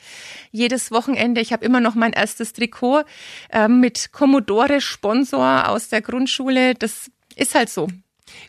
Jedes 0.52 0.92
Wochenende, 0.92 1.40
ich 1.40 1.52
habe 1.52 1.64
immer 1.64 1.80
noch 1.80 1.96
mein 1.96 2.12
erstes 2.12 2.52
Trikot 2.52 3.02
äh, 3.50 3.66
mit 3.66 4.12
Commodore 4.12 4.80
Sponsor 4.80 5.68
aus 5.68 5.88
der 5.88 6.00
Grundschule. 6.00 6.74
Das 6.74 7.10
ist 7.34 7.56
halt 7.56 7.70
so. 7.70 7.88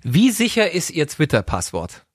Wie 0.03 0.29
sicher 0.29 0.71
ist 0.71 0.91
Ihr 0.91 1.07
Twitter-Passwort? 1.07 2.05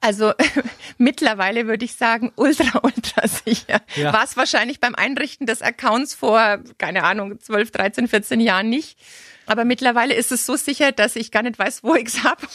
Also 0.00 0.32
mittlerweile 0.98 1.66
würde 1.66 1.84
ich 1.84 1.94
sagen, 1.94 2.32
ultra, 2.36 2.80
ultra 2.82 3.28
sicher. 3.28 3.80
Ja. 3.96 4.12
War 4.12 4.24
es 4.24 4.36
wahrscheinlich 4.36 4.80
beim 4.80 4.94
Einrichten 4.94 5.46
des 5.46 5.62
Accounts 5.62 6.14
vor, 6.14 6.60
keine 6.78 7.04
Ahnung, 7.04 7.38
12, 7.38 7.70
13, 7.70 8.08
14 8.08 8.40
Jahren 8.40 8.68
nicht. 8.68 8.98
Aber 9.46 9.64
mittlerweile 9.64 10.14
ist 10.14 10.30
es 10.30 10.46
so 10.46 10.54
sicher, 10.54 10.92
dass 10.92 11.16
ich 11.16 11.32
gar 11.32 11.42
nicht 11.42 11.58
weiß, 11.58 11.82
wo 11.82 11.96
ich 11.96 12.06
es 12.06 12.22
habe. 12.22 12.46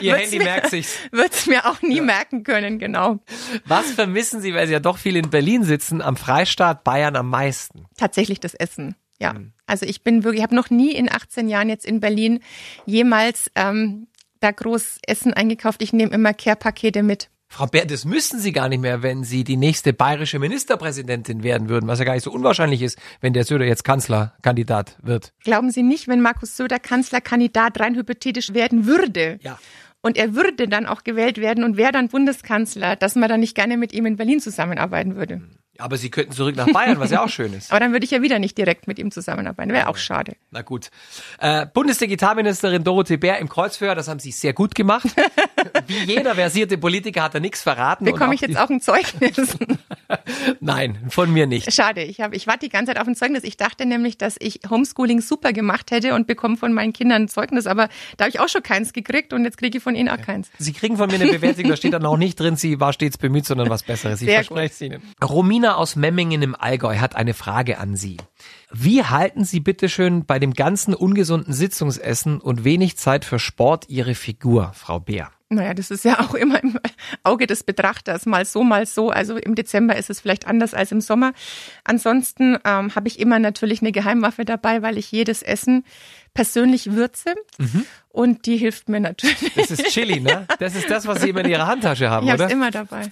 Ihr 0.00 0.16
Handy 0.16 0.38
mir, 0.38 0.44
merkt 0.44 0.70
sich's. 0.70 0.98
Wird 1.12 1.34
es 1.34 1.46
mir 1.46 1.66
auch 1.66 1.82
nie 1.82 1.98
ja. 1.98 2.02
merken 2.02 2.42
können, 2.42 2.80
genau. 2.80 3.20
Was 3.64 3.92
vermissen 3.92 4.40
Sie, 4.40 4.54
weil 4.54 4.66
Sie 4.66 4.72
ja 4.72 4.80
doch 4.80 4.98
viel 4.98 5.14
in 5.14 5.30
Berlin 5.30 5.62
sitzen, 5.62 6.02
am 6.02 6.16
Freistaat 6.16 6.82
Bayern 6.82 7.14
am 7.14 7.30
meisten? 7.30 7.86
Tatsächlich 7.96 8.40
das 8.40 8.54
Essen. 8.54 8.96
Ja, 9.20 9.34
mhm. 9.34 9.52
also 9.66 9.86
ich 9.86 10.02
bin 10.02 10.24
wirklich, 10.24 10.40
ich 10.40 10.42
habe 10.42 10.56
noch 10.56 10.68
nie 10.68 10.92
in 10.92 11.10
18 11.10 11.48
Jahren 11.48 11.68
jetzt 11.68 11.86
in 11.86 12.00
Berlin 12.00 12.40
jemals 12.84 13.50
ähm, 13.54 14.08
da 14.40 14.50
groß 14.50 14.98
Essen 15.06 15.32
eingekauft. 15.32 15.82
Ich 15.82 15.92
nehme 15.92 16.12
immer 16.12 16.34
Care-Pakete 16.34 17.02
mit. 17.02 17.30
Frau 17.48 17.66
Bär, 17.66 17.86
das 17.86 18.04
müssten 18.04 18.38
Sie 18.38 18.52
gar 18.52 18.68
nicht 18.68 18.80
mehr, 18.80 19.02
wenn 19.02 19.22
Sie 19.22 19.44
die 19.44 19.56
nächste 19.56 19.92
bayerische 19.92 20.38
Ministerpräsidentin 20.38 21.42
werden 21.42 21.68
würden, 21.68 21.86
was 21.86 21.98
ja 21.98 22.04
gar 22.04 22.14
nicht 22.14 22.24
so 22.24 22.32
unwahrscheinlich 22.32 22.82
ist, 22.82 22.98
wenn 23.20 23.32
der 23.32 23.44
Söder 23.44 23.64
jetzt 23.64 23.84
Kanzlerkandidat 23.84 24.98
wird. 25.02 25.32
Glauben 25.44 25.70
Sie 25.70 25.82
nicht, 25.82 26.08
wenn 26.08 26.20
Markus 26.20 26.56
Söder 26.56 26.78
Kanzlerkandidat 26.78 27.78
rein 27.80 27.94
hypothetisch 27.94 28.52
werden 28.52 28.86
würde? 28.86 29.38
Ja. 29.42 29.58
Und 30.02 30.16
er 30.16 30.34
würde 30.34 30.68
dann 30.68 30.86
auch 30.86 31.04
gewählt 31.04 31.38
werden 31.38 31.64
und 31.64 31.76
wäre 31.76 31.92
dann 31.92 32.08
Bundeskanzler, 32.08 32.96
dass 32.96 33.14
man 33.14 33.28
dann 33.28 33.40
nicht 33.40 33.54
gerne 33.54 33.76
mit 33.76 33.92
ihm 33.92 34.06
in 34.06 34.16
Berlin 34.16 34.40
zusammenarbeiten 34.40 35.16
würde. 35.16 35.42
Aber 35.78 35.96
Sie 35.96 36.10
könnten 36.10 36.32
zurück 36.32 36.56
nach 36.56 36.66
Bayern, 36.72 36.98
was 37.00 37.10
ja 37.10 37.22
auch 37.22 37.28
schön 37.28 37.52
ist. 37.52 37.70
Aber 37.70 37.80
dann 37.80 37.92
würde 37.92 38.04
ich 38.04 38.10
ja 38.10 38.22
wieder 38.22 38.38
nicht 38.38 38.56
direkt 38.58 38.86
mit 38.88 38.98
ihm 38.98 39.10
zusammenarbeiten. 39.10 39.72
Wäre 39.72 39.88
auch 39.88 39.96
schade. 39.96 40.36
Na 40.50 40.62
gut. 40.62 40.90
Äh, 41.38 41.66
Bundesdigitalministerin 41.66 42.84
Dorothee 42.84 43.16
Bär 43.16 43.38
im 43.38 43.48
Kreuzfeuer, 43.48 43.94
das 43.94 44.08
haben 44.08 44.20
Sie 44.20 44.30
sehr 44.30 44.52
gut 44.52 44.74
gemacht. 44.74 45.06
Wie 45.86 46.04
jeder 46.04 46.34
versierte 46.34 46.78
Politiker 46.78 47.22
hat 47.22 47.34
er 47.34 47.40
nichts 47.40 47.62
verraten. 47.62 48.04
Bekomme 48.04 48.34
ich 48.34 48.40
jetzt 48.40 48.56
auch 48.56 48.70
ein 48.70 48.80
Zeugnis? 48.80 49.56
Nein, 50.60 50.98
von 51.08 51.32
mir 51.32 51.46
nicht. 51.46 51.72
Schade, 51.72 52.02
ich, 52.02 52.20
hab, 52.20 52.34
ich 52.34 52.46
warte 52.46 52.60
die 52.60 52.68
ganze 52.68 52.92
Zeit 52.92 53.00
auf 53.00 53.06
ein 53.06 53.16
Zeugnis. 53.16 53.44
Ich 53.44 53.56
dachte 53.56 53.86
nämlich, 53.86 54.18
dass 54.18 54.36
ich 54.38 54.60
Homeschooling 54.68 55.20
super 55.20 55.52
gemacht 55.52 55.90
hätte 55.90 56.14
und 56.14 56.26
bekomme 56.26 56.56
von 56.56 56.72
meinen 56.72 56.92
Kindern 56.92 57.22
ein 57.22 57.28
Zeugnis. 57.28 57.66
Aber 57.66 57.88
da 58.16 58.24
habe 58.24 58.30
ich 58.30 58.40
auch 58.40 58.48
schon 58.48 58.62
keins 58.62 58.92
gekriegt 58.92 59.32
und 59.32 59.44
jetzt 59.44 59.58
kriege 59.58 59.78
ich 59.78 59.84
von 59.84 59.94
Ihnen 59.94 60.08
auch 60.08 60.20
keins. 60.20 60.50
Sie 60.58 60.72
kriegen 60.72 60.96
von 60.96 61.08
mir 61.08 61.16
eine 61.16 61.30
Bewertung, 61.30 61.68
da 61.68 61.76
steht 61.76 61.92
dann 61.92 62.06
auch 62.06 62.16
nicht 62.16 62.38
drin, 62.38 62.56
sie 62.56 62.80
war 62.80 62.92
stets 62.92 63.18
bemüht, 63.18 63.46
sondern 63.46 63.70
was 63.70 63.82
Besseres. 63.82 64.22
Ich 64.22 64.30
verspreche 64.30 64.72
es 64.72 64.80
Ihnen. 64.80 65.02
Romina 65.22 65.76
aus 65.76 65.96
Memmingen 65.96 66.42
im 66.42 66.54
Allgäu 66.54 66.96
hat 66.98 67.16
eine 67.16 67.34
Frage 67.34 67.78
an 67.78 67.96
Sie. 67.96 68.16
Wie 68.72 69.04
halten 69.04 69.44
Sie 69.44 69.60
bitteschön 69.60 70.26
bei 70.26 70.38
dem 70.38 70.52
ganzen 70.52 70.94
ungesunden 70.94 71.52
Sitzungsessen 71.52 72.40
und 72.40 72.64
wenig 72.64 72.96
Zeit 72.96 73.24
für 73.24 73.38
Sport 73.38 73.88
Ihre 73.88 74.14
Figur, 74.14 74.72
Frau 74.74 74.98
Bär? 75.00 75.30
Naja, 75.48 75.74
das 75.74 75.92
ist 75.92 76.04
ja 76.04 76.18
auch 76.20 76.34
immer 76.34 76.60
im 76.62 76.78
Auge 77.22 77.46
des 77.46 77.62
Betrachters, 77.62 78.26
mal 78.26 78.44
so, 78.44 78.64
mal 78.64 78.84
so. 78.84 79.10
Also 79.10 79.36
im 79.36 79.54
Dezember 79.54 79.96
ist 79.96 80.10
es 80.10 80.20
vielleicht 80.20 80.46
anders 80.46 80.74
als 80.74 80.90
im 80.90 81.00
Sommer. 81.00 81.32
Ansonsten 81.84 82.58
ähm, 82.64 82.94
habe 82.96 83.06
ich 83.06 83.20
immer 83.20 83.38
natürlich 83.38 83.80
eine 83.80 83.92
Geheimwaffe 83.92 84.44
dabei, 84.44 84.82
weil 84.82 84.98
ich 84.98 85.12
jedes 85.12 85.42
Essen 85.42 85.84
persönlich 86.34 86.92
würze. 86.92 87.34
Mhm. 87.58 87.86
Und 88.08 88.46
die 88.46 88.56
hilft 88.56 88.88
mir 88.88 88.98
natürlich. 88.98 89.52
Das 89.54 89.70
ist 89.70 89.84
Chili, 89.86 90.20
ne? 90.20 90.46
Das 90.58 90.74
ist 90.74 90.90
das, 90.90 91.06
was 91.06 91.20
Sie 91.20 91.30
immer 91.30 91.40
in 91.40 91.50
Ihrer 91.50 91.66
Handtasche 91.66 92.10
haben, 92.10 92.26
ich 92.26 92.34
oder? 92.34 92.46
Ich 92.46 92.52
immer 92.52 92.70
dabei. 92.70 93.10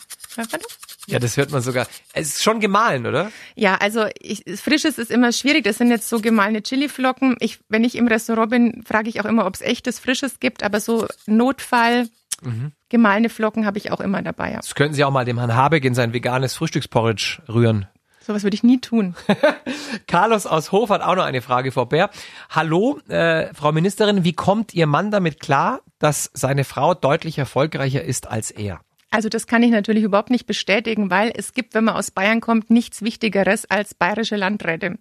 Ja, 1.06 1.18
das 1.18 1.36
hört 1.36 1.50
man 1.50 1.60
sogar. 1.60 1.86
Es 2.14 2.28
ist 2.28 2.42
schon 2.42 2.60
gemahlen, 2.60 3.06
oder? 3.06 3.30
Ja, 3.54 3.76
also 3.76 4.06
ich, 4.18 4.44
frisches 4.56 4.98
ist 4.98 5.10
immer 5.10 5.32
schwierig. 5.32 5.64
Das 5.64 5.78
sind 5.78 5.90
jetzt 5.90 6.08
so 6.08 6.20
gemahlene 6.20 6.62
Chiliflocken. 6.62 7.36
Ich, 7.40 7.58
wenn 7.68 7.84
ich 7.84 7.96
im 7.96 8.08
Restaurant 8.08 8.50
bin, 8.50 8.82
frage 8.84 9.08
ich 9.08 9.20
auch 9.20 9.26
immer, 9.26 9.46
ob 9.46 9.54
es 9.54 9.60
echtes 9.60 9.98
Frisches 9.98 10.40
gibt. 10.40 10.62
Aber 10.62 10.80
so 10.80 11.06
Notfall 11.26 12.08
Mhm. 12.42 12.72
Gemahlene 12.88 13.28
Flocken 13.28 13.66
habe 13.66 13.78
ich 13.78 13.90
auch 13.90 14.00
immer 14.00 14.22
dabei. 14.22 14.52
Ja. 14.52 14.56
Das 14.56 14.74
könnten 14.74 14.94
Sie 14.94 15.04
auch 15.04 15.10
mal 15.10 15.24
dem 15.24 15.38
Herrn 15.38 15.54
Habeck 15.54 15.84
in 15.84 15.94
sein 15.94 16.12
veganes 16.12 16.54
Frühstücksporridge 16.54 17.42
rühren. 17.48 17.86
Sowas 18.20 18.42
würde 18.42 18.54
ich 18.54 18.62
nie 18.62 18.80
tun. 18.80 19.14
Carlos 20.06 20.46
aus 20.46 20.72
Hof 20.72 20.88
hat 20.88 21.02
auch 21.02 21.14
noch 21.14 21.24
eine 21.24 21.42
Frage, 21.42 21.72
Frau 21.72 21.84
Bär. 21.84 22.08
Hallo, 22.48 22.98
äh, 23.08 23.52
Frau 23.52 23.70
Ministerin, 23.70 24.24
wie 24.24 24.32
kommt 24.32 24.72
Ihr 24.72 24.86
Mann 24.86 25.10
damit 25.10 25.40
klar, 25.40 25.80
dass 25.98 26.30
seine 26.32 26.64
Frau 26.64 26.94
deutlich 26.94 27.36
erfolgreicher 27.36 28.02
ist 28.02 28.26
als 28.26 28.50
er? 28.50 28.80
Also 29.14 29.28
das 29.28 29.46
kann 29.46 29.62
ich 29.62 29.70
natürlich 29.70 30.02
überhaupt 30.02 30.30
nicht 30.30 30.46
bestätigen, 30.46 31.08
weil 31.08 31.32
es 31.36 31.52
gibt, 31.52 31.74
wenn 31.74 31.84
man 31.84 31.94
aus 31.94 32.10
Bayern 32.10 32.40
kommt, 32.40 32.70
nichts 32.70 33.02
Wichtigeres 33.02 33.64
als 33.70 33.94
bayerische 33.94 34.34
Landräte. 34.34 34.96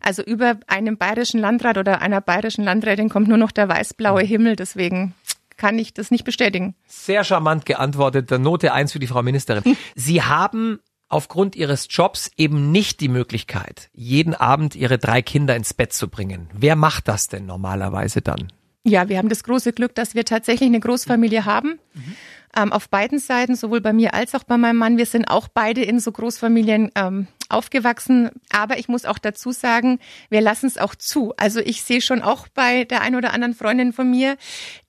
Also 0.00 0.24
über 0.24 0.56
einem 0.66 0.96
bayerischen 0.96 1.38
Landrat 1.38 1.78
oder 1.78 2.02
einer 2.02 2.20
bayerischen 2.20 2.64
Landrätin 2.64 3.10
kommt 3.10 3.28
nur 3.28 3.38
noch 3.38 3.52
der 3.52 3.68
weiß-blaue 3.68 4.22
Himmel. 4.22 4.56
Deswegen 4.56 5.14
kann 5.56 5.78
ich 5.78 5.94
das 5.94 6.10
nicht 6.10 6.24
bestätigen. 6.24 6.74
Sehr 6.86 7.24
charmant 7.24 7.66
geantwortet. 7.66 8.30
Note 8.30 8.72
eins 8.72 8.92
für 8.92 8.98
die 8.98 9.06
Frau 9.06 9.22
Ministerin. 9.22 9.76
Sie 9.94 10.22
haben 10.22 10.80
aufgrund 11.08 11.54
ihres 11.54 11.86
Jobs 11.90 12.30
eben 12.36 12.72
nicht 12.72 13.00
die 13.00 13.08
Möglichkeit, 13.08 13.90
jeden 13.92 14.34
Abend 14.34 14.74
ihre 14.74 14.98
drei 14.98 15.22
Kinder 15.22 15.54
ins 15.54 15.74
Bett 15.74 15.92
zu 15.92 16.08
bringen. 16.08 16.48
Wer 16.52 16.76
macht 16.76 17.08
das 17.08 17.28
denn 17.28 17.46
normalerweise 17.46 18.20
dann? 18.20 18.52
Ja, 18.86 19.08
wir 19.08 19.16
haben 19.16 19.30
das 19.30 19.44
große 19.44 19.72
Glück, 19.72 19.94
dass 19.94 20.14
wir 20.14 20.24
tatsächlich 20.24 20.68
eine 20.68 20.80
Großfamilie 20.80 21.44
haben. 21.46 21.78
Mhm. 21.94 22.16
Ähm, 22.56 22.72
auf 22.72 22.88
beiden 22.88 23.18
Seiten, 23.18 23.56
sowohl 23.56 23.80
bei 23.80 23.92
mir 23.92 24.14
als 24.14 24.34
auch 24.34 24.44
bei 24.44 24.56
meinem 24.56 24.76
Mann. 24.76 24.98
Wir 24.98 25.06
sind 25.06 25.26
auch 25.26 25.48
beide 25.48 25.82
in 25.82 26.00
so 26.00 26.12
Großfamilien 26.12 26.90
ähm, 26.94 27.26
aufgewachsen. 27.48 28.30
Aber 28.50 28.78
ich 28.78 28.88
muss 28.88 29.04
auch 29.04 29.18
dazu 29.18 29.52
sagen, 29.52 29.98
wir 30.30 30.40
lassen 30.40 30.66
es 30.66 30.78
auch 30.78 30.94
zu. 30.94 31.34
Also 31.36 31.60
ich 31.60 31.82
sehe 31.82 32.00
schon 32.00 32.22
auch 32.22 32.48
bei 32.48 32.84
der 32.84 33.02
ein 33.02 33.16
oder 33.16 33.32
anderen 33.32 33.54
Freundin 33.54 33.92
von 33.92 34.10
mir, 34.10 34.36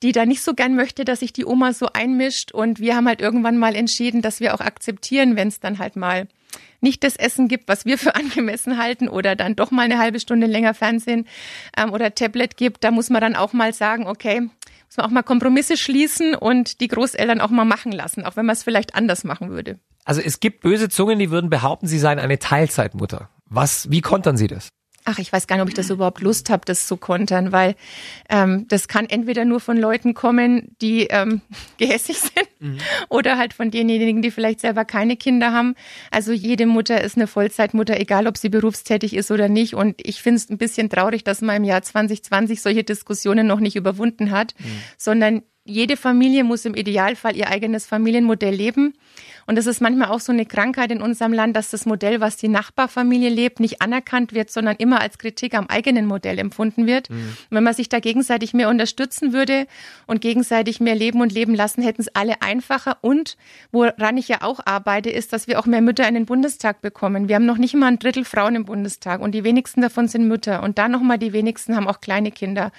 die 0.03 0.11
da 0.11 0.25
nicht 0.25 0.41
so 0.41 0.53
gern 0.53 0.75
möchte, 0.75 1.05
dass 1.05 1.19
sich 1.19 1.33
die 1.33 1.45
Oma 1.45 1.73
so 1.73 1.87
einmischt. 1.93 2.51
Und 2.51 2.79
wir 2.79 2.95
haben 2.95 3.07
halt 3.07 3.21
irgendwann 3.21 3.57
mal 3.57 3.75
entschieden, 3.75 4.21
dass 4.21 4.39
wir 4.39 4.53
auch 4.53 4.61
akzeptieren, 4.61 5.35
wenn 5.35 5.47
es 5.47 5.59
dann 5.59 5.79
halt 5.79 5.95
mal 5.95 6.27
nicht 6.81 7.03
das 7.03 7.15
Essen 7.15 7.47
gibt, 7.47 7.67
was 7.67 7.85
wir 7.85 7.97
für 7.97 8.15
angemessen 8.15 8.77
halten 8.77 9.09
oder 9.09 9.35
dann 9.35 9.55
doch 9.55 9.71
mal 9.71 9.83
eine 9.83 9.97
halbe 9.97 10.19
Stunde 10.19 10.47
länger 10.47 10.73
Fernsehen 10.73 11.27
ähm, 11.77 11.91
oder 11.91 12.13
Tablet 12.15 12.57
gibt, 12.57 12.83
da 12.83 12.91
muss 12.91 13.09
man 13.09 13.21
dann 13.21 13.35
auch 13.35 13.53
mal 13.53 13.73
sagen, 13.73 14.07
okay, 14.07 14.49
muss 14.87 14.97
man 14.97 15.05
auch 15.05 15.11
mal 15.11 15.23
Kompromisse 15.23 15.77
schließen 15.77 16.35
und 16.35 16.79
die 16.81 16.87
Großeltern 16.87 17.41
auch 17.41 17.49
mal 17.49 17.65
machen 17.65 17.91
lassen, 17.91 18.23
auch 18.23 18.35
wenn 18.35 18.45
man 18.45 18.53
es 18.53 18.63
vielleicht 18.63 18.95
anders 18.95 19.23
machen 19.23 19.49
würde. 19.49 19.79
Also 20.03 20.21
es 20.21 20.39
gibt 20.39 20.61
böse 20.61 20.89
Zungen, 20.89 21.19
die 21.19 21.31
würden 21.31 21.49
behaupten, 21.49 21.87
sie 21.87 21.99
seien 21.99 22.19
eine 22.19 22.39
Teilzeitmutter. 22.39 23.29
Was, 23.47 23.89
wie 23.91 24.01
kontern 24.01 24.37
Sie 24.37 24.47
das? 24.47 24.69
Ach, 25.07 25.19
ich 25.19 25.31
weiß 25.31 25.45
gar 25.45 25.55
nicht, 25.55 25.63
ob 25.63 25.69
ich 25.69 25.75
das 25.75 25.91
überhaupt 25.91 26.21
Lust 26.21 26.49
habe, 26.49 26.63
das 26.65 26.87
zu 26.87 26.97
kontern, 26.97 27.51
weil 27.51 27.75
ähm, 28.27 28.67
das 28.67 28.87
kann 28.87 29.05
entweder 29.05 29.45
nur 29.45 29.59
von 29.59 29.77
Leuten 29.77 30.15
kommen, 30.15 30.75
die 30.81 31.03
ähm, 31.03 31.41
gehässig 31.77 32.17
sind, 32.17 32.49
mhm. 32.59 32.77
oder 33.09 33.37
halt 33.37 33.53
von 33.53 33.69
denjenigen, 33.69 34.23
die 34.23 34.31
vielleicht 34.31 34.61
selber 34.61 34.83
keine 34.83 35.15
Kinder 35.15 35.53
haben. 35.53 35.75
Also 36.09 36.33
jede 36.33 36.65
Mutter 36.65 37.01
ist 37.01 37.17
eine 37.17 37.27
Vollzeitmutter, 37.27 37.99
egal 37.99 38.25
ob 38.25 38.37
sie 38.37 38.49
berufstätig 38.49 39.15
ist 39.15 39.29
oder 39.29 39.47
nicht. 39.47 39.75
Und 39.75 40.01
ich 40.03 40.23
finde 40.23 40.37
es 40.37 40.49
ein 40.49 40.57
bisschen 40.57 40.89
traurig, 40.89 41.23
dass 41.23 41.41
man 41.41 41.57
im 41.57 41.63
Jahr 41.65 41.83
2020 41.83 42.61
solche 42.61 42.83
Diskussionen 42.83 43.45
noch 43.45 43.59
nicht 43.59 43.75
überwunden 43.75 44.31
hat, 44.31 44.55
mhm. 44.57 44.81
sondern 44.97 45.41
jede 45.65 45.97
Familie 45.97 46.43
muss 46.43 46.63
im 46.65 46.75
Idealfall 46.75 47.35
ihr 47.35 47.49
eigenes 47.49 47.87
Familienmodell 47.87 48.53
leben. 48.53 48.93
Und 49.47 49.57
das 49.57 49.67
ist 49.67 49.81
manchmal 49.81 50.09
auch 50.09 50.19
so 50.19 50.31
eine 50.31 50.45
Krankheit 50.45 50.91
in 50.91 51.01
unserem 51.01 51.33
Land, 51.33 51.55
dass 51.55 51.69
das 51.69 51.85
Modell, 51.85 52.19
was 52.19 52.37
die 52.37 52.47
Nachbarfamilie 52.47 53.29
lebt, 53.29 53.59
nicht 53.59 53.81
anerkannt 53.81 54.33
wird, 54.33 54.49
sondern 54.49 54.75
immer 54.77 55.01
als 55.01 55.17
Kritik 55.17 55.53
am 55.53 55.67
eigenen 55.67 56.05
Modell 56.05 56.39
empfunden 56.39 56.87
wird. 56.87 57.09
Mhm. 57.09 57.37
wenn 57.49 57.63
man 57.63 57.73
sich 57.73 57.89
da 57.89 57.99
gegenseitig 57.99 58.53
mehr 58.53 58.69
unterstützen 58.69 59.33
würde 59.33 59.67
und 60.07 60.21
gegenseitig 60.21 60.79
mehr 60.79 60.95
leben 60.95 61.21
und 61.21 61.31
leben 61.31 61.53
lassen, 61.53 61.81
hätten 61.83 62.01
es 62.01 62.15
alle 62.15 62.41
einfacher. 62.41 62.97
Und 63.01 63.37
woran 63.71 64.17
ich 64.17 64.27
ja 64.27 64.41
auch 64.41 64.59
arbeite, 64.65 65.09
ist, 65.09 65.33
dass 65.33 65.47
wir 65.47 65.59
auch 65.59 65.65
mehr 65.65 65.81
Mütter 65.81 66.07
in 66.07 66.15
den 66.15 66.25
Bundestag 66.25 66.81
bekommen. 66.81 67.27
Wir 67.27 67.35
haben 67.35 67.45
noch 67.45 67.57
nicht 67.57 67.75
mal 67.75 67.87
ein 67.87 67.99
Drittel 67.99 68.25
Frauen 68.25 68.55
im 68.55 68.65
Bundestag 68.65 69.21
und 69.21 69.33
die 69.33 69.43
wenigsten 69.43 69.81
davon 69.81 70.07
sind 70.07 70.27
Mütter. 70.27 70.63
Und 70.63 70.77
dann 70.77 70.91
nochmal 70.91 71.17
die 71.17 71.33
wenigsten 71.33 71.75
haben 71.75 71.87
auch 71.87 72.01
kleine 72.01 72.31
Kinder. 72.31 72.71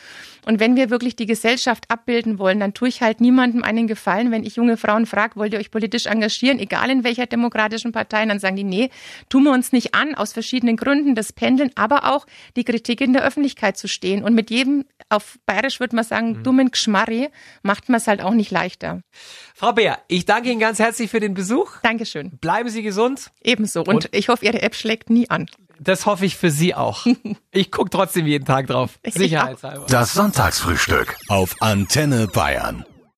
Und 0.47 0.61
wenn 0.61 0.77
wir 0.77 0.91
wirklich 0.91 1.17
die 1.17 1.27
Gesellschaft 1.27 1.91
abbilden 1.91 2.39
wollen, 2.39 2.61
dann 2.61 2.75
tue 2.75 2.89
ich 2.89 3.03
halt 3.03 3.21
niemandem 3.21 3.65
einen 3.65 3.87
Gefallen, 3.87 4.31
wenn 4.31 4.45
ich 4.45 4.57
junge 4.57 4.77
Frauen 4.77 5.07
frage, 5.07 5.37
wollt 5.37 5.53
ihr 5.53 5.59
euch 5.59 5.71
politisch 5.71 6.07
engagieren? 6.07 6.56
Wählen, 6.57 6.59
egal 6.59 6.91
in 6.91 7.05
welcher 7.05 7.27
demokratischen 7.27 7.93
Partei, 7.93 8.25
dann 8.27 8.39
sagen 8.39 8.57
die, 8.57 8.65
nee, 8.65 8.91
tun 9.29 9.45
wir 9.45 9.53
uns 9.53 9.73
nicht 9.73 9.95
an, 9.95 10.15
aus 10.15 10.33
verschiedenen 10.33 10.77
Gründen, 10.77 11.15
das 11.15 11.33
Pendeln, 11.33 11.71
aber 11.75 12.13
auch 12.15 12.27
die 12.57 12.65
Kritik 12.65 13.01
in 13.01 13.13
der 13.13 13.23
Öffentlichkeit 13.25 13.77
zu 13.77 13.89
stehen. 13.89 14.25
Und 14.25 14.35
mit 14.35 14.51
jedem, 14.51 14.85
auf 15.09 15.39
Bayerisch 15.47 15.81
würde 15.81 15.97
man 15.97 16.05
sagen, 16.05 16.39
mhm. 16.39 16.43
dummen 16.43 16.71
Gschmarri, 16.71 17.29
macht 17.63 17.89
man 17.89 17.99
es 17.99 18.07
halt 18.07 18.23
auch 18.23 18.35
nicht 18.35 18.51
leichter. 18.51 19.01
Frau 19.55 19.73
Beer, 19.73 19.99
ich 20.09 20.25
danke 20.25 20.51
Ihnen 20.51 20.61
ganz 20.61 20.79
herzlich 20.79 21.11
für 21.11 21.21
den 21.21 21.35
Besuch. 21.35 21.79
Dankeschön. 21.83 22.39
Bleiben 22.39 22.69
Sie 22.69 22.83
gesund. 22.83 23.31
Ebenso. 23.43 23.81
Und, 23.81 23.89
Und 23.89 24.09
ich 24.13 24.29
hoffe, 24.29 24.45
Ihre 24.45 24.63
App 24.63 24.75
schlägt 24.75 25.11
nie 25.11 25.31
an. 25.31 25.47
Das 25.79 26.07
hoffe 26.07 26.25
ich 26.25 26.37
für 26.37 26.51
Sie 26.51 26.75
auch. 26.75 27.07
Ich 27.53 27.71
gucke 27.73 27.89
trotzdem 27.89 28.27
jeden 28.27 28.45
Tag 28.45 28.67
drauf. 28.67 28.99
Sicherheitshalber. 29.07 29.87
Das 29.89 30.13
Sonntagsfrühstück 30.13 31.17
auf 31.29 31.57
Antenne 31.61 32.27
Bayern. 32.27 32.85